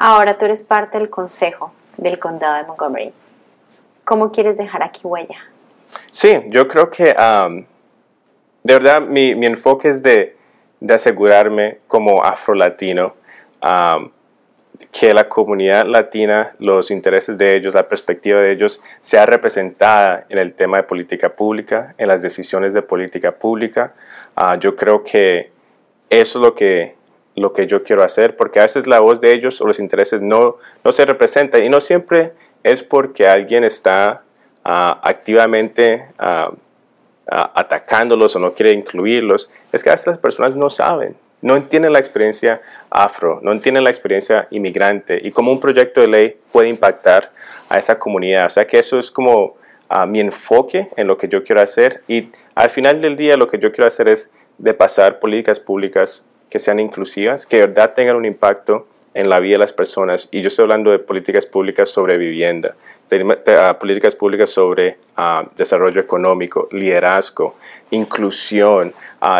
Ahora 0.00 0.38
tú 0.38 0.44
eres 0.44 0.62
parte 0.62 0.96
del 0.96 1.10
consejo 1.10 1.72
del 1.96 2.20
condado 2.20 2.54
de 2.54 2.62
Montgomery. 2.62 3.12
¿Cómo 4.04 4.30
quieres 4.30 4.56
dejar 4.56 4.82
aquí 4.82 5.00
huella? 5.02 5.38
Sí, 6.10 6.40
yo 6.46 6.68
creo 6.68 6.88
que 6.88 7.14
um, 7.18 7.66
de 8.62 8.74
verdad 8.74 9.02
mi, 9.02 9.34
mi, 9.34 9.46
enfoque 9.46 9.88
es 9.88 10.00
de, 10.00 10.36
de 10.78 10.94
asegurarme 10.94 11.78
como 11.88 12.22
afro-latino 12.22 13.14
um, 13.60 14.10
que 14.92 15.12
la 15.12 15.28
comunidad 15.28 15.84
latina, 15.84 16.54
los 16.60 16.92
intereses 16.92 17.36
de 17.36 17.56
ellos, 17.56 17.74
la 17.74 17.88
perspectiva 17.88 18.40
de 18.40 18.52
ellos 18.52 18.80
sea 19.00 19.26
representada 19.26 20.26
en 20.28 20.38
el 20.38 20.52
tema 20.52 20.76
de 20.76 20.84
política 20.84 21.34
pública, 21.34 21.96
en 21.98 22.06
las 22.06 22.22
decisiones 22.22 22.72
de 22.72 22.82
política 22.82 23.32
pública. 23.32 23.94
Ah, 24.36 24.56
yo 24.56 24.76
creo 24.76 25.02
que 25.02 25.50
eso 26.08 26.38
es 26.38 26.42
lo 26.42 26.54
que, 26.54 26.94
lo 27.40 27.52
que 27.52 27.66
yo 27.66 27.82
quiero 27.82 28.02
hacer, 28.02 28.36
porque 28.36 28.60
a 28.60 28.62
veces 28.62 28.86
la 28.86 29.00
voz 29.00 29.20
de 29.20 29.32
ellos 29.32 29.60
o 29.60 29.66
los 29.66 29.78
intereses 29.78 30.22
no, 30.22 30.56
no 30.84 30.92
se 30.92 31.04
representa 31.04 31.58
y 31.58 31.68
no 31.68 31.80
siempre 31.80 32.32
es 32.62 32.82
porque 32.82 33.26
alguien 33.26 33.64
está 33.64 34.22
ah, 34.64 35.00
activamente 35.02 36.06
ah, 36.18 36.52
atacándolos 37.26 38.34
o 38.36 38.38
no 38.38 38.54
quiere 38.54 38.72
incluirlos, 38.72 39.50
es 39.72 39.82
que 39.82 39.90
a 39.90 39.92
veces 39.92 40.06
las 40.06 40.18
personas 40.18 40.56
no 40.56 40.70
saben 40.70 41.14
no 41.40 41.56
entienden 41.56 41.92
la 41.92 41.98
experiencia 41.98 42.60
afro, 42.90 43.40
no 43.42 43.52
entienden 43.52 43.84
la 43.84 43.90
experiencia 43.90 44.48
inmigrante 44.50 45.20
y 45.22 45.30
cómo 45.30 45.52
un 45.52 45.60
proyecto 45.60 46.00
de 46.00 46.08
ley 46.08 46.36
puede 46.50 46.68
impactar 46.68 47.30
a 47.68 47.78
esa 47.78 47.98
comunidad. 47.98 48.46
O 48.46 48.50
sea 48.50 48.66
que 48.66 48.78
eso 48.78 48.98
es 48.98 49.10
como 49.10 49.56
mi 50.08 50.20
enfoque 50.20 50.88
en 50.96 51.06
lo 51.06 51.16
que 51.16 51.28
yo 51.28 51.42
quiero 51.42 51.62
hacer 51.62 52.02
y 52.08 52.30
al 52.54 52.68
final 52.68 53.00
del 53.00 53.16
día 53.16 53.36
lo 53.36 53.46
que 53.46 53.58
yo 53.58 53.72
quiero 53.72 53.88
hacer 53.88 54.08
es 54.08 54.30
de 54.58 54.74
pasar 54.74 55.18
políticas 55.18 55.60
públicas 55.60 56.24
que 56.50 56.58
sean 56.58 56.78
inclusivas, 56.78 57.46
que 57.46 57.58
de 57.58 57.66
verdad 57.66 57.94
tengan 57.94 58.16
un 58.16 58.24
impacto 58.24 58.86
en 59.14 59.28
la 59.28 59.40
vida 59.40 59.54
de 59.54 59.58
las 59.58 59.72
personas. 59.72 60.28
Y 60.30 60.42
yo 60.42 60.48
estoy 60.48 60.64
hablando 60.64 60.90
de 60.90 60.98
políticas 60.98 61.46
públicas 61.46 61.90
sobre 61.90 62.16
vivienda, 62.18 62.74
de, 63.10 63.38
ah, 63.58 63.78
políticas 63.78 64.14
públicas 64.14 64.50
sobre 64.50 64.98
ah, 65.16 65.44
desarrollo 65.56 66.00
económico, 66.00 66.68
liderazgo, 66.70 67.56
inclusión. 67.90 68.92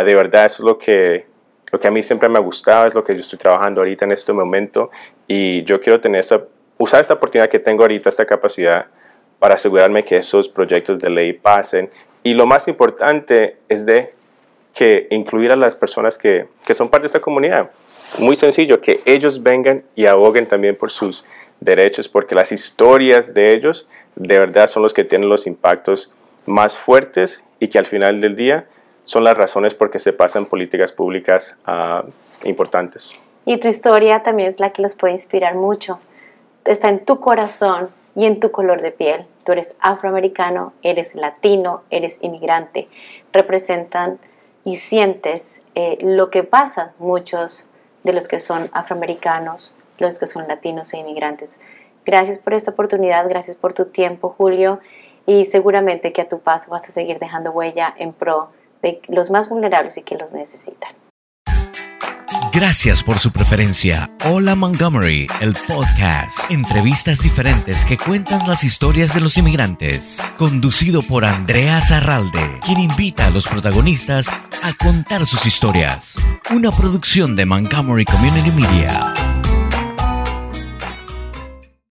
de 0.05 0.14
verdad 0.14 0.47
eso 0.47 0.62
es 0.62 0.66
lo 0.66 0.79
que 0.79 1.27
lo 1.71 1.79
que 1.79 1.88
a 1.88 1.90
mí 1.90 2.03
siempre 2.03 2.29
me 2.29 2.38
ha 2.38 2.40
gustado, 2.40 2.87
es 2.87 2.94
lo 2.94 3.05
que 3.05 3.14
yo 3.14 3.21
estoy 3.21 3.38
trabajando 3.38 3.81
ahorita 3.81 4.05
en 4.05 4.12
este 4.12 4.33
momento 4.33 4.90
y 5.27 5.62
yo 5.64 5.81
quiero 5.81 6.01
tener 6.01 6.21
esa, 6.21 6.42
usar 6.79 7.01
esta 7.01 7.14
oportunidad 7.14 7.51
que 7.51 7.59
tengo 7.59 7.83
ahorita, 7.83 8.09
esta 8.09 8.25
capacidad 8.25 8.87
para 9.38 9.55
asegurarme 9.55 10.05
que 10.05 10.16
esos 10.16 10.49
proyectos 10.49 10.99
de 10.99 11.11
ley 11.11 11.35
pasen 11.35 11.90
y 12.23 12.35
lo 12.35 12.47
más 12.47 12.68
importante 12.68 13.59
es 13.68 13.87
de 13.87 14.14
que 14.79 15.09
incluir 15.11 15.51
a 15.51 15.57
las 15.57 15.75
personas 15.75 16.17
que, 16.17 16.47
que 16.64 16.73
son 16.73 16.88
parte 16.88 17.03
de 17.03 17.07
esta 17.09 17.19
comunidad. 17.19 17.73
Muy 18.21 18.37
sencillo, 18.37 18.81
que 18.81 19.01
ellos 19.07 19.43
vengan 19.43 19.83
y 19.97 20.07
aboguen 20.07 20.47
también 20.47 20.77
por 20.77 20.93
sus 20.93 21.25
derechos, 21.59 22.09
porque 22.09 22.37
las 22.37 22.53
historias 22.53 23.35
de 23.35 23.51
ellos 23.51 23.88
de 24.14 24.38
verdad 24.38 24.69
son 24.69 24.85
los 24.85 24.95
que 24.95 25.03
tienen 25.03 25.29
los 25.29 25.49
impactos 25.49 26.12
más 26.47 26.77
fuertes 26.77 27.45
y 27.59 27.67
que 27.67 27.81
al 27.81 27.87
final 27.87 28.21
del 28.21 28.37
día 28.37 28.69
son 29.03 29.25
las 29.25 29.37
razones 29.37 29.75
por 29.75 29.91
que 29.91 29.99
se 29.99 30.12
pasan 30.12 30.47
políticas 30.47 30.93
públicas 30.93 31.57
ah, 31.67 32.05
importantes. 32.45 33.17
Y 33.47 33.57
tu 33.57 33.67
historia 33.67 34.23
también 34.23 34.49
es 34.49 34.61
la 34.61 34.71
que 34.71 34.81
los 34.81 34.95
puede 34.95 35.14
inspirar 35.14 35.57
mucho. 35.57 35.99
Está 36.64 36.88
en 36.88 37.05
tu 37.05 37.19
corazón 37.19 37.88
y 38.14 38.27
en 38.27 38.38
tu 38.38 38.53
color 38.53 38.81
de 38.81 38.93
piel. 38.93 39.27
Tú 39.45 39.51
eres 39.51 39.75
afroamericano, 39.81 40.73
eres 40.83 41.17
latino, 41.17 41.83
eres 41.91 42.21
inmigrante. 42.23 42.87
Representan 43.33 44.21
y 44.64 44.77
sientes 44.77 45.61
eh, 45.75 45.99
lo 46.01 46.31
que 46.31 46.44
pasan 46.44 46.92
muchos 46.99 47.66
de 48.05 48.12
los 48.12 48.29
que 48.29 48.40
son 48.40 48.71
afroamericanos, 48.73 49.75
los 49.99 50.18
que 50.18 50.27
son 50.27 50.49
latinos 50.49 50.92
e 50.92 50.99
inmigrantes. 50.99 51.59
Gracias 52.05 52.38
por 52.38 52.55
esta 52.55 52.71
oportunidad, 52.71 53.29
gracias 53.29 53.57
por 53.57 53.73
tu 53.73 53.87
tiempo, 53.87 54.35
Julio, 54.37 54.81
y 55.27 55.44
seguramente 55.44 56.12
que 56.12 56.23
a 56.23 56.29
tu 56.29 56.40
paso 56.40 56.71
vas 56.71 56.88
a 56.88 56.92
seguir 56.92 57.18
dejando 57.18 57.51
huella 57.51 57.94
en 57.99 58.12
pro 58.12 58.49
de 58.83 59.01
los 59.09 59.31
más 59.31 59.49
vulnerables 59.49 59.99
y 59.99 60.03
que 60.03 60.16
los 60.16 60.33
necesitan. 60.33 60.92
Gracias 62.53 63.03
por 63.03 63.19
su 63.19 63.31
preferencia. 63.31 64.11
Hola 64.25 64.55
Montgomery, 64.55 65.27
el 65.41 65.55
podcast. 65.55 66.51
Entrevistas 66.51 67.21
diferentes 67.21 67.85
que 67.85 67.97
cuentan 67.97 68.47
las 68.49 68.65
historias 68.65 69.15
de 69.15 69.21
los 69.21 69.37
inmigrantes. 69.37 70.19
Conducido 70.37 71.03
por 71.03 71.25
Andrea 71.25 71.81
Zarralde, 71.81 72.61
quien 72.65 72.81
invita 72.81 73.27
a 73.27 73.31
los 73.31 73.47
protagonistas 73.47 74.29
a 74.29 74.73
contar 74.83 75.27
sus 75.27 75.47
historias. 75.47 76.17
Una 76.51 76.71
producción 76.71 77.37
de 77.37 77.47
Montgomery 77.47 78.05
Community 78.05 78.51
Media. 78.51 79.28